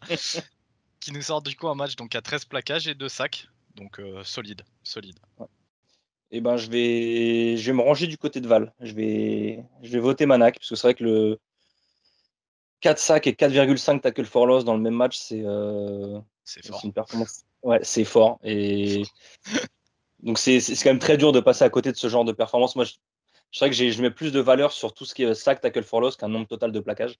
[0.99, 3.47] qui nous sort du coup un match donc à 13 plaquages et 2 sacs.
[3.75, 5.17] Donc euh, solide, solide.
[6.33, 8.73] Et eh ben je vais, je vais me ranger du côté de Val.
[8.79, 11.39] Je vais, je vais voter Manac, parce que c'est vrai que le
[12.81, 16.19] 4 sacs et 4,5 tackle for loss dans le même match, c'est euh,
[16.83, 17.43] une performance.
[17.63, 18.39] Ouais, c'est fort.
[18.43, 19.03] Et
[20.19, 22.75] donc c'est quand même très dur de passer à côté de ce genre de performance.
[22.75, 22.93] Moi, je,
[23.51, 25.83] je sais que je mets plus de valeur sur tout ce qui est sac, tackle
[25.83, 27.17] for loss qu'un nombre total de plaquages.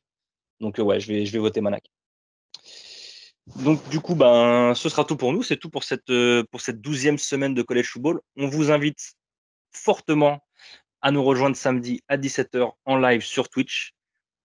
[0.59, 1.89] Donc euh, ouais, je vais, je vais voter Manac.
[3.57, 5.43] Donc du coup, ben, ce sera tout pour nous.
[5.43, 8.21] C'est tout pour cette, euh, pour cette douzième semaine de College Football.
[8.37, 9.13] On vous invite
[9.71, 10.43] fortement
[11.01, 13.93] à nous rejoindre samedi à 17h en live sur Twitch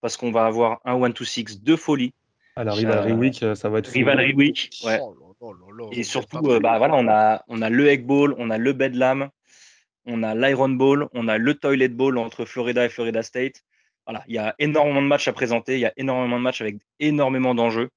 [0.01, 2.13] parce qu'on va avoir un 1-2-6 de folie.
[2.55, 4.99] À la Rivalry Week, euh, ça va être Rivalry Week, ouais.
[5.01, 8.57] Oh Et surtout, euh, bah, voilà, on a, on a le Egg Ball, on a
[8.57, 9.29] le Bedlam,
[10.05, 13.63] on a l'Iron Ball, on a le Toilet Ball entre Florida et Florida State.
[14.07, 16.61] Voilà, il y a énormément de matchs à présenter, il y a énormément de matchs
[16.61, 17.89] avec énormément d'enjeux.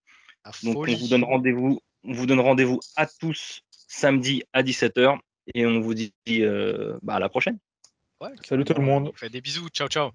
[0.65, 5.19] Donc on vous donne rendez-vous, on vous donne rendez-vous à tous samedi à 17h
[5.55, 7.59] et on vous dit euh, bah, à la prochaine.
[8.43, 9.13] Salut tout le monde.
[9.15, 10.11] Faites des bisous, ciao ciao.